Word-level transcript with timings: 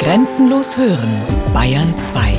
Grenzenlos 0.00 0.78
hören, 0.78 1.52
Bayern 1.52 1.94
2. 1.98 2.32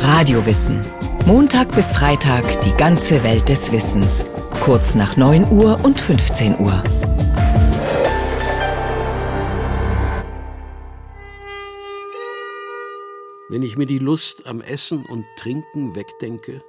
Radiowissen. 0.00 0.80
Montag 1.26 1.74
bis 1.74 1.90
Freitag 1.90 2.60
die 2.60 2.70
ganze 2.70 3.24
Welt 3.24 3.48
des 3.48 3.72
Wissens. 3.72 4.26
Kurz 4.62 4.94
nach 4.94 5.16
9 5.16 5.50
Uhr 5.50 5.84
und 5.84 6.00
15 6.00 6.60
Uhr. 6.60 6.80
Wenn 13.48 13.62
ich 13.62 13.76
mir 13.76 13.86
die 13.86 13.98
Lust 13.98 14.46
am 14.46 14.60
Essen 14.60 15.04
und 15.04 15.26
Trinken 15.36 15.96
wegdenke, 15.96 16.62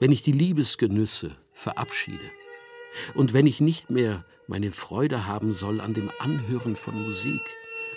wenn 0.00 0.12
ich 0.12 0.22
die 0.22 0.32
Liebesgenüsse 0.32 1.36
verabschiede 1.52 2.24
und 3.14 3.34
wenn 3.34 3.46
ich 3.46 3.60
nicht 3.60 3.90
mehr 3.90 4.24
meine 4.46 4.72
Freude 4.72 5.26
haben 5.26 5.52
soll 5.52 5.82
an 5.82 5.92
dem 5.92 6.10
Anhören 6.20 6.74
von 6.74 7.02
Musik 7.02 7.42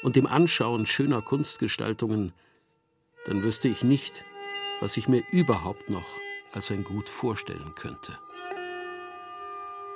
und 0.06 0.16
dem 0.16 0.28
Anschauen 0.28 0.86
schöner 0.86 1.24
Kunstgestaltungen, 1.24 2.32
dann 3.26 3.42
wüsste 3.42 3.68
ich 3.68 3.84
nicht, 3.84 4.24
was 4.80 4.98
ich 4.98 5.08
mir 5.08 5.24
überhaupt 5.32 5.90
noch 5.90 6.06
als 6.54 6.70
ein 6.70 6.84
Gut 6.84 7.10
vorstellen 7.10 7.74
könnte. 7.74 8.16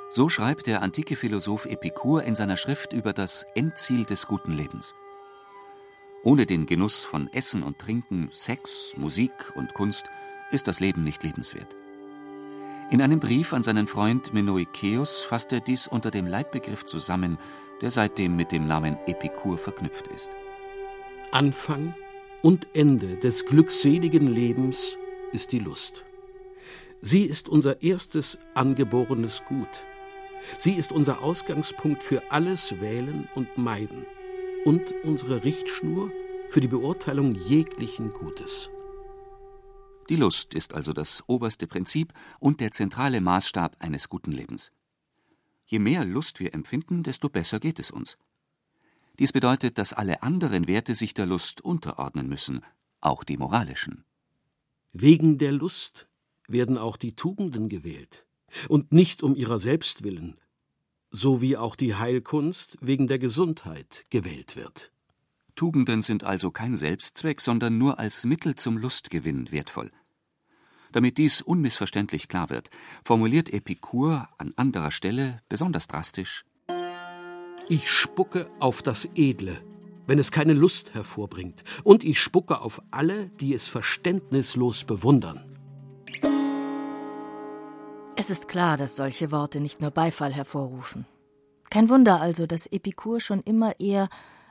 So 0.09 0.27
schreibt 0.27 0.65
der 0.65 0.81
antike 0.81 1.15
Philosoph 1.15 1.67
Epikur 1.67 2.23
in 2.23 2.33
seiner 2.33 2.57
Schrift 2.57 2.91
über 2.91 3.13
das 3.13 3.45
Endziel 3.53 4.03
des 4.03 4.25
guten 4.25 4.51
Lebens. 4.51 4.95
Ohne 6.23 6.47
den 6.47 6.65
Genuss 6.65 7.03
von 7.03 7.31
Essen 7.31 7.61
und 7.61 7.77
Trinken, 7.77 8.29
Sex, 8.31 8.95
Musik 8.97 9.31
und 9.53 9.75
Kunst 9.75 10.07
ist 10.49 10.67
das 10.67 10.79
Leben 10.79 11.03
nicht 11.03 11.21
lebenswert. 11.21 11.75
In 12.89 13.03
einem 13.03 13.19
Brief 13.19 13.53
an 13.53 13.61
seinen 13.61 13.85
Freund 13.85 14.33
Menoikeus 14.33 15.21
fasst 15.21 15.53
er 15.53 15.59
dies 15.59 15.87
unter 15.87 16.09
dem 16.09 16.25
Leitbegriff 16.25 16.83
zusammen, 16.83 17.37
der 17.81 17.91
seitdem 17.91 18.35
mit 18.35 18.51
dem 18.51 18.67
Namen 18.67 18.97
Epikur 19.07 19.57
verknüpft 19.57 20.07
ist. 20.07 20.31
Anfang 21.31 21.93
und 22.41 22.67
Ende 22.73 23.17
des 23.17 23.45
glückseligen 23.45 24.27
Lebens 24.27 24.97
ist 25.31 25.51
die 25.51 25.59
Lust. 25.59 26.05
Sie 27.01 27.23
ist 27.23 27.47
unser 27.47 27.81
erstes 27.81 28.37
angeborenes 28.55 29.43
Gut. 29.45 29.85
Sie 30.57 30.73
ist 30.73 30.91
unser 30.91 31.21
Ausgangspunkt 31.21 32.03
für 32.03 32.31
alles 32.31 32.79
Wählen 32.81 33.27
und 33.35 33.57
Meiden 33.57 34.05
und 34.65 34.93
unsere 35.03 35.43
Richtschnur 35.43 36.11
für 36.49 36.61
die 36.61 36.67
Beurteilung 36.67 37.35
jeglichen 37.35 38.11
Gutes. 38.11 38.69
Die 40.09 40.15
Lust 40.15 40.55
ist 40.55 40.73
also 40.73 40.91
das 40.91 41.23
oberste 41.27 41.67
Prinzip 41.67 42.13
und 42.39 42.59
der 42.59 42.71
zentrale 42.71 43.21
Maßstab 43.21 43.75
eines 43.79 44.09
guten 44.09 44.31
Lebens. 44.31 44.71
Je 45.69 45.77
mehr 45.77 46.03
Lust 46.03 46.39
wir 46.39 46.55
empfinden, 46.55 47.03
desto 47.03 47.29
besser 47.29 47.59
geht 47.59 47.77
es 47.77 47.91
uns. 47.91 48.17
Dies 49.19 49.31
bedeutet, 49.31 49.77
dass 49.77 49.93
alle 49.93 50.23
anderen 50.23 50.67
Werte 50.67 50.95
sich 50.95 51.13
der 51.13 51.27
Lust 51.27 51.61
unterordnen 51.61 52.27
müssen, 52.27 52.61
auch 53.01 53.23
die 53.23 53.37
moralischen. 53.37 54.03
Wegen 54.93 55.37
der 55.37 55.51
Lust 55.51 56.09
werden 56.47 56.79
auch 56.79 56.97
die 56.97 57.15
Tugenden 57.15 57.69
gewählt, 57.69 58.25
und 58.67 58.91
nicht 58.91 59.21
um 59.21 59.35
ihrer 59.35 59.59
selbst 59.59 60.03
willen, 60.03 60.39
so 61.11 61.39
wie 61.39 61.55
auch 61.55 61.75
die 61.75 61.93
Heilkunst 61.93 62.77
wegen 62.81 63.07
der 63.07 63.19
Gesundheit 63.19 64.07
gewählt 64.09 64.55
wird. 64.55 64.91
Tugenden 65.53 66.01
sind 66.01 66.23
also 66.23 66.49
kein 66.49 66.75
Selbstzweck, 66.75 67.41
sondern 67.41 67.77
nur 67.77 67.99
als 67.99 68.25
Mittel 68.25 68.55
zum 68.55 68.75
Lustgewinn 68.75 69.51
wertvoll. 69.51 69.91
Damit 70.91 71.17
dies 71.17 71.41
unmissverständlich 71.41 72.27
klar 72.27 72.49
wird, 72.49 72.69
formuliert 73.03 73.53
Epikur 73.53 74.27
an 74.37 74.53
anderer 74.55 74.91
Stelle 74.91 75.41
besonders 75.49 75.87
drastisch 75.87 76.45
Ich 77.67 77.91
spucke 77.91 78.49
auf 78.59 78.81
das 78.81 79.07
Edle, 79.13 79.61
wenn 80.07 80.17
es 80.17 80.31
keine 80.31 80.53
Lust 80.53 80.95
hervorbringt, 80.95 81.63
und 81.83 82.03
ich 82.03 82.19
spucke 82.19 82.61
auf 82.61 82.81
alle, 82.89 83.29
die 83.39 83.53
es 83.53 83.67
verständnislos 83.67 84.83
bewundern. 84.83 85.45
Es 88.15 88.29
ist 88.29 88.47
klar, 88.47 88.75
dass 88.75 88.95
solche 88.95 89.31
Worte 89.31 89.61
nicht 89.61 89.81
nur 89.81 89.91
Beifall 89.91 90.33
hervorrufen. 90.33 91.05
Kein 91.69 91.89
Wunder 91.89 92.19
also, 92.19 92.47
dass 92.47 92.67
Epikur 92.67 93.19
schon 93.19 93.41
immer 93.41 93.79
eher 93.79 94.09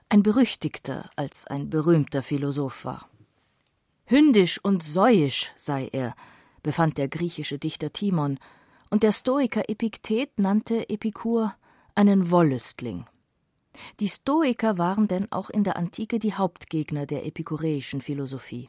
ein 0.08 0.22
berüchtigter 0.22 1.10
als 1.16 1.46
ein 1.46 1.68
berühmter 1.68 2.22
Philosoph 2.22 2.84
war. 2.84 3.08
Hündisch 4.06 4.58
und 4.62 4.82
säuisch 4.82 5.52
sei 5.56 5.88
er, 5.92 6.14
befand 6.68 6.98
der 6.98 7.08
griechische 7.08 7.58
Dichter 7.58 7.94
Timon, 7.94 8.38
und 8.90 9.02
der 9.02 9.12
Stoiker 9.12 9.70
Epiktet 9.70 10.38
nannte 10.38 10.90
Epikur 10.90 11.54
einen 11.94 12.30
Wollüstling. 12.30 13.06
Die 14.00 14.08
Stoiker 14.10 14.76
waren 14.76 15.08
denn 15.08 15.32
auch 15.32 15.48
in 15.48 15.64
der 15.64 15.78
Antike 15.78 16.18
die 16.18 16.34
Hauptgegner 16.34 17.06
der 17.06 17.24
epikureischen 17.24 18.02
Philosophie. 18.02 18.68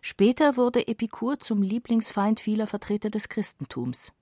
Später 0.00 0.56
wurde 0.56 0.86
Epikur 0.86 1.40
zum 1.40 1.62
Lieblingsfeind 1.62 2.38
vieler 2.38 2.68
Vertreter 2.68 3.10
des 3.10 3.28
Christentums. 3.28 4.12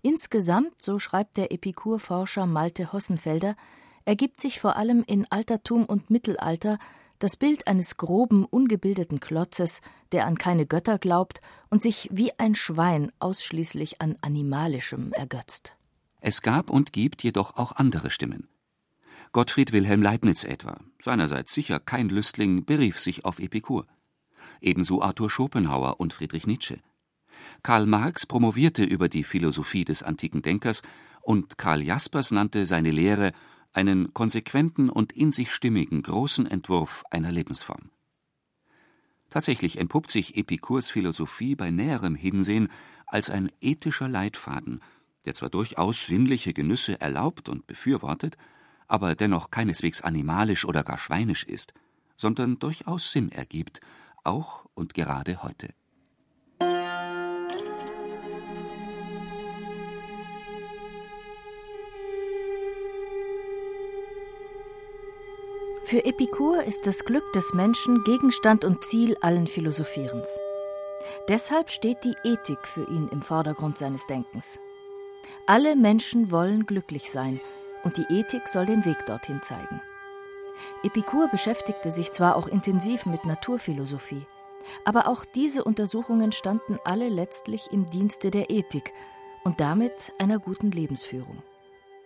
Insgesamt, 0.00 0.80
so 0.80 1.00
schreibt 1.00 1.36
der 1.36 1.50
Epikur-Forscher 1.50 2.46
Malte 2.46 2.92
Hossenfelder, 2.92 3.56
ergibt 4.04 4.40
sich 4.40 4.60
vor 4.60 4.76
allem 4.76 5.02
in 5.08 5.26
Altertum 5.32 5.84
und 5.84 6.10
Mittelalter 6.10 6.78
das 7.18 7.36
Bild 7.36 7.66
eines 7.66 7.96
groben, 7.96 8.44
ungebildeten 8.44 9.20
Klotzes, 9.20 9.80
der 10.12 10.26
an 10.26 10.36
keine 10.36 10.66
Götter 10.66 10.98
glaubt 10.98 11.40
und 11.70 11.82
sich 11.82 12.08
wie 12.12 12.38
ein 12.38 12.54
Schwein 12.54 13.12
ausschließlich 13.18 14.00
an 14.00 14.16
Animalischem 14.20 15.12
ergötzt. 15.12 15.74
Es 16.20 16.42
gab 16.42 16.70
und 16.70 16.92
gibt 16.92 17.22
jedoch 17.22 17.56
auch 17.56 17.72
andere 17.72 18.10
Stimmen. 18.10 18.48
Gottfried 19.32 19.72
Wilhelm 19.72 20.00
Leibniz 20.00 20.44
etwa, 20.44 20.80
seinerseits 21.02 21.52
sicher 21.52 21.80
kein 21.80 22.08
Lüstling, 22.08 22.64
berief 22.64 23.00
sich 23.00 23.24
auf 23.24 23.40
Epikur. 23.40 23.86
Ebenso 24.60 25.02
Arthur 25.02 25.28
Schopenhauer 25.28 26.00
und 26.00 26.12
Friedrich 26.12 26.46
Nietzsche. 26.46 26.78
Karl 27.62 27.86
Marx 27.86 28.26
promovierte 28.26 28.84
über 28.84 29.08
die 29.08 29.24
Philosophie 29.24 29.84
des 29.84 30.02
antiken 30.02 30.42
Denkers 30.42 30.82
und 31.20 31.58
Karl 31.58 31.82
Jaspers 31.82 32.30
nannte 32.30 32.64
seine 32.64 32.90
Lehre 32.90 33.32
einen 33.74 34.14
konsequenten 34.14 34.88
und 34.88 35.12
in 35.12 35.32
sich 35.32 35.52
stimmigen 35.52 36.02
großen 36.02 36.46
Entwurf 36.46 37.04
einer 37.10 37.32
Lebensform. 37.32 37.90
Tatsächlich 39.30 39.78
entpuppt 39.78 40.10
sich 40.10 40.36
Epikurs 40.36 40.90
Philosophie 40.90 41.56
bei 41.56 41.70
näherem 41.70 42.14
Hinsehen 42.14 42.68
als 43.06 43.30
ein 43.30 43.50
ethischer 43.60 44.08
Leitfaden, 44.08 44.80
der 45.24 45.34
zwar 45.34 45.50
durchaus 45.50 46.06
sinnliche 46.06 46.52
Genüsse 46.52 47.00
erlaubt 47.00 47.48
und 47.48 47.66
befürwortet, 47.66 48.36
aber 48.86 49.14
dennoch 49.14 49.50
keineswegs 49.50 50.02
animalisch 50.02 50.64
oder 50.64 50.84
gar 50.84 50.98
schweinisch 50.98 51.44
ist, 51.44 51.74
sondern 52.16 52.58
durchaus 52.58 53.10
Sinn 53.10 53.32
ergibt, 53.32 53.80
auch 54.22 54.66
und 54.74 54.94
gerade 54.94 55.42
heute. 55.42 55.74
Für 65.94 66.04
Epikur 66.04 66.64
ist 66.64 66.88
das 66.88 67.04
Glück 67.04 67.32
des 67.34 67.54
Menschen 67.54 68.02
Gegenstand 68.02 68.64
und 68.64 68.82
Ziel 68.82 69.16
allen 69.20 69.46
Philosophierens. 69.46 70.40
Deshalb 71.28 71.70
steht 71.70 72.02
die 72.02 72.16
Ethik 72.24 72.66
für 72.66 72.82
ihn 72.90 73.06
im 73.12 73.22
Vordergrund 73.22 73.78
seines 73.78 74.04
Denkens. 74.08 74.58
Alle 75.46 75.76
Menschen 75.76 76.32
wollen 76.32 76.66
glücklich 76.66 77.12
sein, 77.12 77.40
und 77.84 77.96
die 77.96 78.12
Ethik 78.12 78.48
soll 78.48 78.66
den 78.66 78.84
Weg 78.84 79.06
dorthin 79.06 79.40
zeigen. 79.40 79.80
Epikur 80.82 81.28
beschäftigte 81.28 81.92
sich 81.92 82.10
zwar 82.10 82.34
auch 82.34 82.48
intensiv 82.48 83.06
mit 83.06 83.24
Naturphilosophie, 83.24 84.26
aber 84.84 85.06
auch 85.06 85.24
diese 85.24 85.62
Untersuchungen 85.62 86.32
standen 86.32 86.76
alle 86.82 87.08
letztlich 87.08 87.70
im 87.70 87.86
Dienste 87.86 88.32
der 88.32 88.50
Ethik 88.50 88.92
und 89.44 89.60
damit 89.60 90.12
einer 90.18 90.40
guten 90.40 90.72
Lebensführung. 90.72 91.44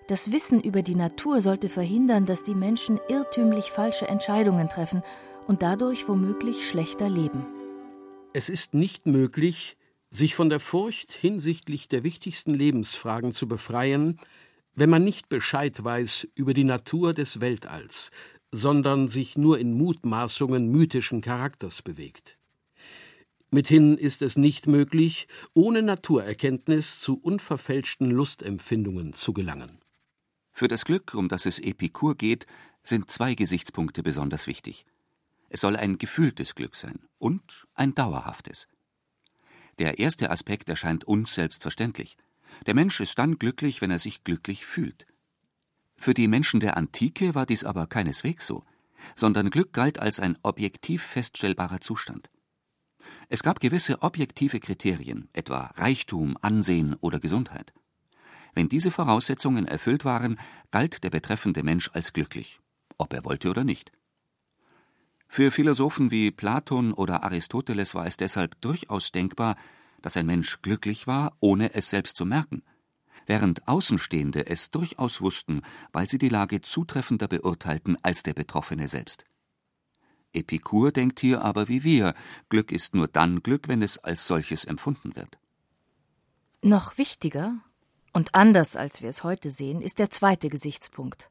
Das 0.08 0.32
Wissen 0.32 0.62
über 0.62 0.80
die 0.80 0.94
Natur 0.94 1.42
sollte 1.42 1.68
verhindern, 1.68 2.24
dass 2.24 2.42
die 2.42 2.54
Menschen 2.54 2.98
irrtümlich 3.10 3.66
falsche 3.66 4.08
Entscheidungen 4.08 4.70
treffen 4.70 5.02
und 5.46 5.60
dadurch 5.60 6.08
womöglich 6.08 6.66
schlechter 6.66 7.10
leben. 7.10 7.44
Es 8.32 8.48
ist 8.48 8.72
nicht 8.72 9.04
möglich, 9.04 9.76
sich 10.08 10.34
von 10.34 10.48
der 10.48 10.60
Furcht 10.60 11.12
hinsichtlich 11.12 11.88
der 11.88 12.04
wichtigsten 12.04 12.54
Lebensfragen 12.54 13.32
zu 13.32 13.46
befreien, 13.48 14.18
wenn 14.74 14.88
man 14.88 15.04
nicht 15.04 15.28
Bescheid 15.28 15.84
weiß 15.84 16.26
über 16.34 16.54
die 16.54 16.64
Natur 16.64 17.12
des 17.12 17.42
Weltalls, 17.42 18.10
sondern 18.50 19.08
sich 19.08 19.36
nur 19.36 19.58
in 19.58 19.74
Mutmaßungen 19.74 20.70
mythischen 20.70 21.20
Charakters 21.20 21.82
bewegt. 21.82 22.38
Mithin 23.50 23.98
ist 23.98 24.22
es 24.22 24.38
nicht 24.38 24.68
möglich, 24.68 25.28
ohne 25.52 25.82
Naturerkenntnis 25.82 26.98
zu 26.98 27.18
unverfälschten 27.20 28.10
Lustempfindungen 28.10 29.12
zu 29.12 29.34
gelangen. 29.34 29.78
Für 30.58 30.66
das 30.66 30.84
Glück, 30.84 31.14
um 31.14 31.28
das 31.28 31.46
es 31.46 31.60
Epikur 31.60 32.16
geht, 32.16 32.44
sind 32.82 33.12
zwei 33.12 33.36
Gesichtspunkte 33.36 34.02
besonders 34.02 34.48
wichtig. 34.48 34.86
Es 35.50 35.60
soll 35.60 35.76
ein 35.76 35.98
gefühltes 35.98 36.56
Glück 36.56 36.74
sein 36.74 36.98
und 37.18 37.68
ein 37.74 37.94
dauerhaftes. 37.94 38.66
Der 39.78 40.00
erste 40.00 40.30
Aspekt 40.30 40.68
erscheint 40.68 41.04
uns 41.04 41.32
selbstverständlich. 41.32 42.16
Der 42.66 42.74
Mensch 42.74 42.98
ist 42.98 43.20
dann 43.20 43.38
glücklich, 43.38 43.80
wenn 43.82 43.92
er 43.92 44.00
sich 44.00 44.24
glücklich 44.24 44.66
fühlt. 44.66 45.06
Für 45.96 46.12
die 46.12 46.26
Menschen 46.26 46.58
der 46.58 46.76
Antike 46.76 47.36
war 47.36 47.46
dies 47.46 47.62
aber 47.62 47.86
keineswegs 47.86 48.44
so. 48.44 48.64
sondern 49.14 49.50
Glück 49.50 49.72
galt 49.72 50.00
als 50.00 50.18
ein 50.18 50.36
objektiv 50.42 51.04
feststellbarer 51.04 51.80
Zustand. 51.80 52.30
Es 53.28 53.44
gab 53.44 53.60
gewisse 53.60 54.02
objektive 54.02 54.58
Kriterien, 54.58 55.28
etwa 55.32 55.66
Reichtum, 55.76 56.36
Ansehen 56.42 56.96
oder 56.96 57.20
Gesundheit. 57.20 57.72
Wenn 58.58 58.68
diese 58.68 58.90
Voraussetzungen 58.90 59.66
erfüllt 59.68 60.04
waren, 60.04 60.36
galt 60.72 61.04
der 61.04 61.10
betreffende 61.10 61.62
Mensch 61.62 61.90
als 61.92 62.12
glücklich, 62.12 62.58
ob 62.96 63.12
er 63.12 63.24
wollte 63.24 63.50
oder 63.50 63.62
nicht. 63.62 63.92
Für 65.28 65.52
Philosophen 65.52 66.10
wie 66.10 66.32
Platon 66.32 66.92
oder 66.92 67.22
Aristoteles 67.22 67.94
war 67.94 68.04
es 68.04 68.16
deshalb 68.16 68.60
durchaus 68.60 69.12
denkbar, 69.12 69.54
dass 70.02 70.16
ein 70.16 70.26
Mensch 70.26 70.60
glücklich 70.60 71.06
war, 71.06 71.36
ohne 71.38 71.72
es 71.72 71.88
selbst 71.88 72.16
zu 72.16 72.26
merken, 72.26 72.64
während 73.26 73.68
Außenstehende 73.68 74.48
es 74.48 74.72
durchaus 74.72 75.20
wussten, 75.20 75.62
weil 75.92 76.08
sie 76.08 76.18
die 76.18 76.28
Lage 76.28 76.60
zutreffender 76.60 77.28
beurteilten 77.28 77.96
als 78.02 78.24
der 78.24 78.34
Betroffene 78.34 78.88
selbst. 78.88 79.24
Epikur 80.32 80.90
denkt 80.90 81.20
hier 81.20 81.42
aber 81.42 81.68
wie 81.68 81.84
wir, 81.84 82.12
Glück 82.48 82.72
ist 82.72 82.96
nur 82.96 83.06
dann 83.06 83.40
Glück, 83.44 83.68
wenn 83.68 83.82
es 83.82 83.98
als 83.98 84.26
solches 84.26 84.64
empfunden 84.64 85.14
wird. 85.14 85.38
Noch 86.60 86.98
wichtiger 86.98 87.60
und 88.18 88.34
anders 88.34 88.74
als 88.74 89.00
wir 89.00 89.10
es 89.10 89.22
heute 89.22 89.52
sehen, 89.52 89.80
ist 89.80 90.00
der 90.00 90.10
zweite 90.10 90.48
Gesichtspunkt. 90.48 91.30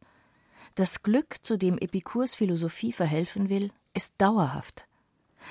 Das 0.75 1.03
Glück, 1.03 1.35
zu 1.43 1.57
dem 1.57 1.77
Epikurs 1.77 2.33
Philosophie 2.33 2.93
verhelfen 2.93 3.49
will, 3.49 3.73
ist 3.93 4.13
dauerhaft. 4.19 4.87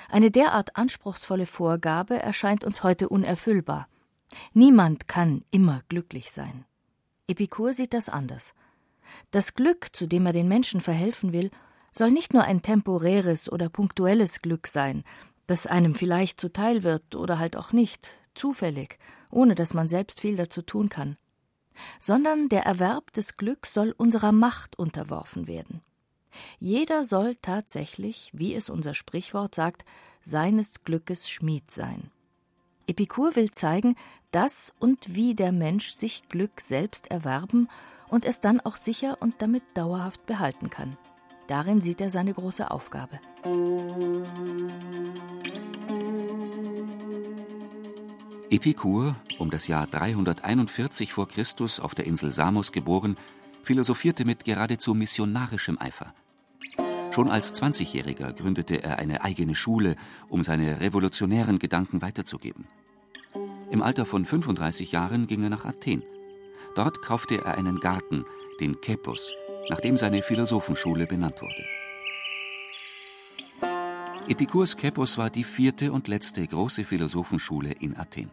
Eine 0.09 0.31
derart 0.31 0.77
anspruchsvolle 0.77 1.45
Vorgabe 1.45 2.19
erscheint 2.19 2.65
uns 2.65 2.83
heute 2.83 3.11
unerfüllbar. 3.11 3.87
Niemand 4.55 5.09
kann 5.09 5.45
immer 5.51 5.83
glücklich 5.91 6.31
sein. 6.31 6.65
Epikur 7.29 7.75
sieht 7.75 7.93
das 7.93 8.09
anders. 8.09 8.55
Das 9.31 9.53
Glück, 9.53 9.95
zu 9.95 10.07
dem 10.07 10.25
er 10.25 10.33
den 10.33 10.49
Menschen 10.49 10.81
verhelfen 10.81 11.35
will, 11.35 11.51
soll 11.93 12.13
nicht 12.13 12.33
nur 12.33 12.45
ein 12.45 12.63
temporäres 12.63 13.53
oder 13.53 13.69
punktuelles 13.69 14.41
Glück 14.41 14.69
sein, 14.69 15.05
das 15.47 15.67
einem 15.67 15.95
vielleicht 15.95 16.41
zuteil 16.41 16.83
wird 16.83 17.15
oder 17.15 17.39
halt 17.39 17.57
auch 17.57 17.73
nicht, 17.73 18.09
zufällig, 18.35 18.99
ohne 19.31 19.55
dass 19.55 19.75
man 19.75 19.87
selbst 19.87 20.23
viel 20.23 20.37
dazu 20.37 20.63
tun 20.63 20.89
kann, 20.89 21.19
sondern 22.01 22.49
der 22.49 22.65
Erwerb 22.65 23.13
des 23.13 23.37
Glücks 23.37 23.73
soll 23.75 23.95
unserer 23.97 24.33
Macht 24.33 24.79
unterworfen 24.79 25.47
werden. 25.47 25.83
Jeder 26.59 27.05
soll 27.05 27.37
tatsächlich, 27.41 28.31
wie 28.35 28.55
es 28.55 28.69
unser 28.69 28.95
Sprichwort 28.95 29.55
sagt, 29.55 29.85
seines 30.23 30.85
Glückes 30.85 31.29
Schmied 31.29 31.71
sein. 31.71 32.11
Epikur 32.87 33.35
will 33.37 33.51
zeigen, 33.51 33.97
dass 34.31 34.73
und 34.79 35.15
wie 35.15 35.35
der 35.35 35.53
Mensch 35.53 35.91
sich 35.91 36.29
Glück 36.29 36.61
selbst 36.61 37.11
erwerben 37.11 37.69
und 38.09 38.25
es 38.25 38.41
dann 38.41 38.61
auch 38.61 38.77
sicher 38.77 39.19
und 39.21 39.35
damit 39.39 39.65
dauerhaft 39.75 40.27
behalten 40.27 40.71
kann. 40.71 40.97
Darin 41.49 41.81
sieht 41.81 42.01
er 42.01 42.11
seine 42.11 42.35
große 42.35 42.71
Aufgabe. 42.71 43.21
Epikur, 48.49 49.17
um 49.39 49.51
das 49.51 49.67
Jahr 49.67 49.89
341 49.89 51.13
vor 51.13 51.27
Christus 51.27 51.81
auf 51.81 51.97
der 51.97 52.07
Insel 52.07 52.31
Samos 52.31 52.71
geboren, 52.71 53.17
philosophierte 53.65 54.25
mit 54.25 54.45
geradezu 54.45 54.95
missionarischem 54.95 55.79
Eifer. 55.81 56.15
Schon 57.13 57.29
als 57.29 57.61
20-Jähriger 57.61 58.33
gründete 58.33 58.85
er 58.85 59.01
eine 59.01 59.25
eigene 59.25 59.57
Schule, 59.57 59.97
um 60.29 60.45
seine 60.45 60.81
revolutionären 60.81 61.59
Gedanken 61.59 62.03
weiterzugeben. 62.03 62.67
Im 63.71 63.83
Alter 63.83 64.07
von 64.07 64.25
35 64.25 64.93
Jahren 64.93 65.27
ging 65.27 65.43
er 65.43 65.51
nach 65.51 65.65
Athen. 65.65 66.05
Dort 66.77 67.03
kaufte 67.03 67.39
er 67.39 67.59
einen 67.59 67.81
Garten, 67.81 68.25
den 68.61 68.81
Kepos, 68.81 69.33
nach 69.71 69.81
dem 69.81 69.97
seine 69.97 70.23
Philosophenschule 70.23 71.07
benannt 71.07 71.43
wurde. 71.43 71.76
Epikurs 74.29 74.77
Kepos 74.77 75.19
war 75.19 75.31
die 75.31 75.45
vierte 75.45 75.93
und 75.93 76.09
letzte 76.09 76.45
große 76.45 76.83
Philosophenschule 76.83 77.71
in 77.71 77.97
Athen. 77.97 78.29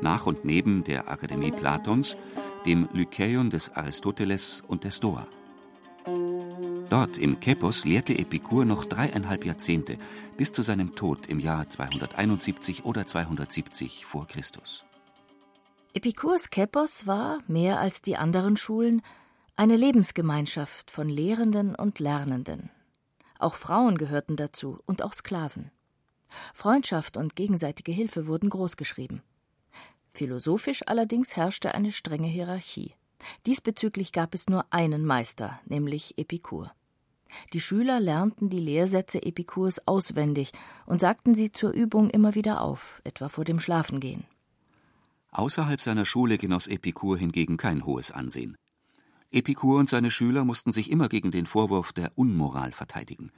Nach 0.00 0.26
und 0.26 0.44
neben 0.44 0.84
der 0.84 1.10
Akademie 1.10 1.50
Platons, 1.50 2.16
dem 2.66 2.88
Lykäon 2.92 3.50
des 3.50 3.74
Aristoteles 3.74 4.62
und 4.68 4.84
der 4.84 4.92
Stoa. 4.92 5.26
Dort 6.88 7.18
im 7.18 7.40
Kepos 7.40 7.84
lehrte 7.84 8.16
Epikur 8.16 8.64
noch 8.64 8.84
dreieinhalb 8.84 9.44
Jahrzehnte, 9.44 9.98
bis 10.36 10.52
zu 10.52 10.62
seinem 10.62 10.94
Tod 10.94 11.26
im 11.26 11.40
Jahr 11.40 11.68
271 11.68 12.84
oder 12.84 13.04
270 13.04 14.06
vor 14.06 14.28
Christus. 14.28 14.84
Epikurs 15.94 16.48
Kepos 16.50 17.08
war, 17.08 17.40
mehr 17.48 17.80
als 17.80 18.02
die 18.02 18.16
anderen 18.16 18.56
Schulen, 18.56 19.02
eine 19.56 19.76
Lebensgemeinschaft 19.76 20.92
von 20.92 21.08
Lehrenden 21.08 21.74
und 21.74 21.98
Lernenden. 21.98 22.70
Auch 23.42 23.56
Frauen 23.56 23.98
gehörten 23.98 24.36
dazu 24.36 24.78
und 24.86 25.02
auch 25.02 25.14
Sklaven. 25.14 25.72
Freundschaft 26.54 27.16
und 27.16 27.34
gegenseitige 27.34 27.90
Hilfe 27.90 28.28
wurden 28.28 28.48
großgeschrieben. 28.48 29.20
Philosophisch 30.14 30.82
allerdings 30.86 31.34
herrschte 31.34 31.74
eine 31.74 31.90
strenge 31.90 32.28
Hierarchie. 32.28 32.94
Diesbezüglich 33.46 34.12
gab 34.12 34.34
es 34.34 34.48
nur 34.48 34.64
einen 34.70 35.04
Meister, 35.04 35.58
nämlich 35.66 36.18
Epikur. 36.18 36.72
Die 37.52 37.60
Schüler 37.60 37.98
lernten 37.98 38.48
die 38.48 38.60
Lehrsätze 38.60 39.20
Epikurs 39.20 39.88
auswendig 39.88 40.52
und 40.86 41.00
sagten 41.00 41.34
sie 41.34 41.50
zur 41.50 41.72
Übung 41.72 42.10
immer 42.10 42.36
wieder 42.36 42.60
auf, 42.60 43.00
etwa 43.02 43.28
vor 43.28 43.44
dem 43.44 43.58
Schlafengehen. 43.58 44.24
Außerhalb 45.32 45.80
seiner 45.80 46.04
Schule 46.04 46.38
genoss 46.38 46.68
Epikur 46.68 47.18
hingegen 47.18 47.56
kein 47.56 47.86
hohes 47.86 48.12
Ansehen. 48.12 48.56
Epikur 49.32 49.78
und 49.78 49.88
seine 49.88 50.10
Schüler 50.10 50.44
mussten 50.44 50.72
sich 50.72 50.90
immer 50.90 51.08
gegen 51.08 51.30
den 51.30 51.46
Vorwurf 51.46 51.94
der 51.94 52.12
Unmoral 52.16 52.72
verteidigen. 52.72 53.32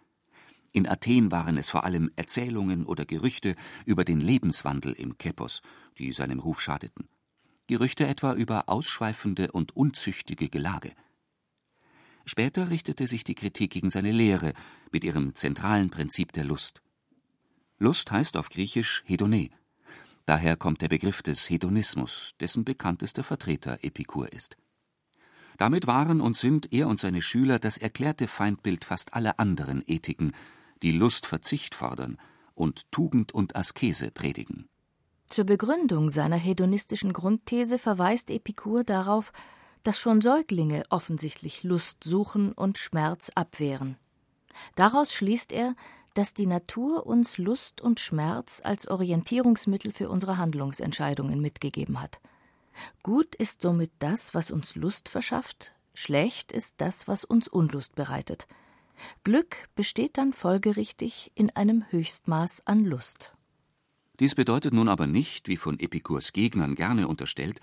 In 0.72 0.88
Athen 0.88 1.30
waren 1.30 1.56
es 1.56 1.70
vor 1.70 1.84
allem 1.84 2.10
Erzählungen 2.16 2.84
oder 2.84 3.04
Gerüchte 3.04 3.54
über 3.86 4.04
den 4.04 4.20
Lebenswandel 4.20 4.92
im 4.92 5.18
Kepos, 5.18 5.62
die 5.98 6.12
seinem 6.12 6.40
Ruf 6.40 6.60
schadeten. 6.60 7.08
Gerüchte 7.68 8.08
etwa 8.08 8.34
über 8.34 8.68
ausschweifende 8.68 9.52
und 9.52 9.76
unzüchtige 9.76 10.48
Gelage. 10.48 10.92
Später 12.24 12.70
richtete 12.70 13.06
sich 13.06 13.22
die 13.22 13.36
Kritik 13.36 13.70
gegen 13.70 13.88
seine 13.88 14.10
Lehre 14.10 14.52
mit 14.90 15.04
ihrem 15.04 15.36
zentralen 15.36 15.90
Prinzip 15.90 16.32
der 16.32 16.44
Lust. 16.44 16.82
Lust 17.78 18.10
heißt 18.10 18.36
auf 18.36 18.48
Griechisch 18.48 19.04
Hedone. 19.06 19.50
Daher 20.26 20.56
kommt 20.56 20.82
der 20.82 20.88
Begriff 20.88 21.22
des 21.22 21.48
Hedonismus, 21.48 22.34
dessen 22.40 22.64
bekanntester 22.64 23.22
Vertreter 23.22 23.78
Epikur 23.84 24.32
ist. 24.32 24.56
Damit 25.58 25.86
waren 25.86 26.20
und 26.20 26.36
sind 26.36 26.72
er 26.72 26.88
und 26.88 26.98
seine 26.98 27.22
Schüler 27.22 27.58
das 27.58 27.78
erklärte 27.78 28.26
Feindbild 28.26 28.84
fast 28.84 29.14
aller 29.14 29.38
anderen 29.38 29.82
Ethiken, 29.86 30.32
die 30.82 30.92
Lustverzicht 30.92 31.74
fordern 31.74 32.18
und 32.54 32.90
Tugend 32.90 33.32
und 33.32 33.56
Askese 33.56 34.10
predigen. 34.10 34.68
Zur 35.26 35.44
Begründung 35.44 36.10
seiner 36.10 36.36
hedonistischen 36.36 37.12
Grundthese 37.12 37.78
verweist 37.78 38.30
Epikur 38.30 38.84
darauf, 38.84 39.32
dass 39.82 39.98
schon 39.98 40.20
Säuglinge 40.20 40.84
offensichtlich 40.90 41.62
Lust 41.62 42.04
suchen 42.04 42.52
und 42.52 42.78
Schmerz 42.78 43.30
abwehren. 43.34 43.96
Daraus 44.76 45.12
schließt 45.12 45.52
er, 45.52 45.74
dass 46.14 46.32
die 46.32 46.46
Natur 46.46 47.06
uns 47.06 47.38
Lust 47.38 47.80
und 47.80 48.00
Schmerz 48.00 48.60
als 48.62 48.86
Orientierungsmittel 48.86 49.92
für 49.92 50.08
unsere 50.08 50.38
Handlungsentscheidungen 50.38 51.40
mitgegeben 51.40 52.00
hat. 52.00 52.20
Gut 53.02 53.34
ist 53.34 53.62
somit 53.62 53.92
das, 53.98 54.34
was 54.34 54.50
uns 54.50 54.74
Lust 54.74 55.08
verschafft, 55.08 55.74
schlecht 55.94 56.52
ist 56.52 56.76
das, 56.78 57.08
was 57.08 57.24
uns 57.24 57.48
Unlust 57.48 57.94
bereitet. 57.94 58.46
Glück 59.24 59.68
besteht 59.74 60.18
dann 60.18 60.32
folgerichtig 60.32 61.32
in 61.34 61.50
einem 61.50 61.84
Höchstmaß 61.90 62.66
an 62.66 62.84
Lust. 62.84 63.34
Dies 64.20 64.34
bedeutet 64.34 64.72
nun 64.72 64.88
aber 64.88 65.06
nicht, 65.06 65.48
wie 65.48 65.56
von 65.56 65.80
Epikurs 65.80 66.32
Gegnern 66.32 66.76
gerne 66.76 67.08
unterstellt, 67.08 67.60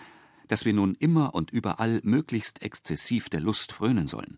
dass 0.47 0.65
wir 0.65 0.73
nun 0.73 0.95
immer 0.95 1.33
und 1.33 1.51
überall 1.51 2.01
möglichst 2.03 2.61
exzessiv 2.61 3.29
der 3.29 3.39
Lust 3.39 3.71
frönen 3.71 4.07
sollen. 4.07 4.37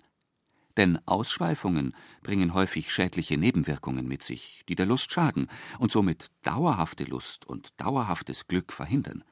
Denn 0.77 0.99
Ausschweifungen 1.07 1.95
bringen 2.21 2.53
häufig 2.53 2.91
schädliche 2.91 3.37
Nebenwirkungen 3.37 4.07
mit 4.07 4.23
sich, 4.23 4.63
die 4.69 4.75
der 4.75 4.85
Lust 4.85 5.11
schaden 5.11 5.47
und 5.79 5.91
somit 5.91 6.27
dauerhafte 6.43 7.03
Lust 7.03 7.45
und 7.45 7.69
dauerhaftes 7.81 8.47
Glück 8.47 8.71
verhindern. 8.73 9.23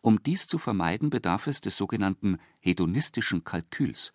Um 0.00 0.22
dies 0.22 0.46
zu 0.46 0.58
vermeiden, 0.58 1.10
bedarf 1.10 1.46
es 1.46 1.60
des 1.60 1.76
sogenannten 1.76 2.38
hedonistischen 2.60 3.44
Kalküls. 3.44 4.12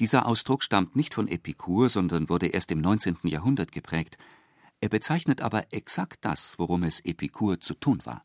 Dieser 0.00 0.26
Ausdruck 0.26 0.62
stammt 0.62 0.96
nicht 0.96 1.14
von 1.14 1.28
Epikur, 1.28 1.88
sondern 1.88 2.28
wurde 2.28 2.46
erst 2.46 2.72
im 2.72 2.80
19. 2.80 3.18
Jahrhundert 3.24 3.72
geprägt. 3.72 4.18
Er 4.80 4.88
bezeichnet 4.88 5.40
aber 5.40 5.72
exakt 5.72 6.24
das, 6.24 6.58
worum 6.58 6.82
es 6.82 7.00
Epikur 7.00 7.60
zu 7.60 7.74
tun 7.74 8.00
war. 8.04 8.24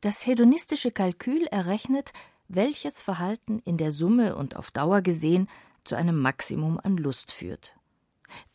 Das 0.00 0.26
hedonistische 0.26 0.92
Kalkül 0.92 1.46
errechnet, 1.46 2.12
welches 2.48 3.02
Verhalten 3.02 3.60
in 3.64 3.76
der 3.76 3.90
Summe 3.90 4.36
und 4.36 4.56
auf 4.56 4.70
Dauer 4.70 5.02
gesehen 5.02 5.48
zu 5.84 5.96
einem 5.96 6.18
Maximum 6.20 6.80
an 6.82 6.96
Lust 6.96 7.32
führt. 7.32 7.76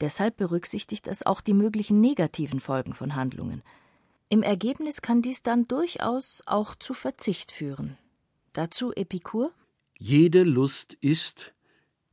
Deshalb 0.01 0.37
berücksichtigt 0.37 1.07
es 1.07 1.25
auch 1.25 1.41
die 1.41 1.53
möglichen 1.53 1.99
negativen 1.99 2.59
Folgen 2.59 2.93
von 2.93 3.15
Handlungen. 3.15 3.61
Im 4.33 4.41
Ergebnis 4.41 5.03
kann 5.03 5.21
dies 5.21 5.43
dann 5.43 5.67
durchaus 5.67 6.41
auch 6.47 6.73
zu 6.73 6.95
Verzicht 6.95 7.51
führen. 7.51 7.99
Dazu 8.53 8.91
Epikur? 8.91 9.51
Jede 9.95 10.41
Lust 10.41 10.97
ist, 11.01 11.53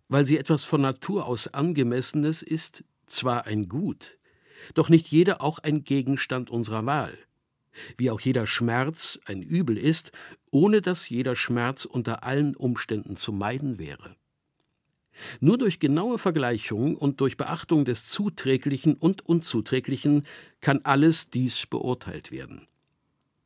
weil 0.08 0.26
sie 0.26 0.36
etwas 0.36 0.64
von 0.64 0.82
Natur 0.82 1.24
aus 1.24 1.48
Angemessenes 1.48 2.42
ist, 2.42 2.84
zwar 3.06 3.46
ein 3.46 3.70
Gut, 3.70 4.18
doch 4.74 4.90
nicht 4.90 5.06
jeder 5.06 5.40
auch 5.40 5.60
ein 5.60 5.82
Gegenstand 5.82 6.50
unserer 6.50 6.84
Wahl. 6.84 7.16
Wie 7.96 8.10
auch 8.10 8.20
jeder 8.20 8.46
Schmerz 8.46 9.18
ein 9.24 9.40
Übel 9.40 9.78
ist, 9.78 10.12
ohne 10.50 10.82
dass 10.82 11.08
jeder 11.08 11.34
Schmerz 11.34 11.86
unter 11.86 12.22
allen 12.22 12.54
Umständen 12.54 13.16
zu 13.16 13.32
meiden 13.32 13.78
wäre. 13.78 14.14
Nur 15.40 15.58
durch 15.58 15.80
genaue 15.80 16.18
Vergleichung 16.18 16.96
und 16.96 17.20
durch 17.20 17.36
Beachtung 17.36 17.84
des 17.84 18.06
Zuträglichen 18.06 18.94
und 18.94 19.26
Unzuträglichen 19.26 20.26
kann 20.60 20.80
alles 20.84 21.30
dies 21.30 21.66
beurteilt 21.66 22.30
werden. 22.30 22.66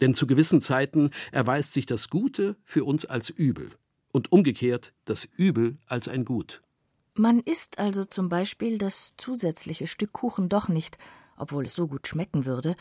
Denn 0.01 0.15
zu 0.15 0.27
gewissen 0.27 0.61
Zeiten 0.61 1.11
erweist 1.33 1.73
sich 1.73 1.87
das 1.87 2.11
Gute 2.11 2.57
für 2.65 2.85
uns 2.85 3.05
als 3.05 3.31
übel 3.31 3.71
und 4.13 4.33
umgekehrt 4.33 4.93
das 5.05 5.29
Übel 5.37 5.79
als 5.87 6.09
ein 6.09 6.25
Gut. 6.25 6.63
Man 7.15 7.41
isst 7.41 7.79
also 7.79 8.05
zum 8.05 8.29
Beispiel 8.29 8.79
das 8.79 9.15
zusätzliche 9.17 9.87
Stück 9.87 10.13
Kuchen 10.13 10.49
doch 10.49 10.69
nicht, 10.69 10.99
obwohl 11.37 11.67
es 11.67 11.75
so 11.75 11.87
gut 11.87 12.09
schmecken 12.09 12.45
würde, 12.45 12.75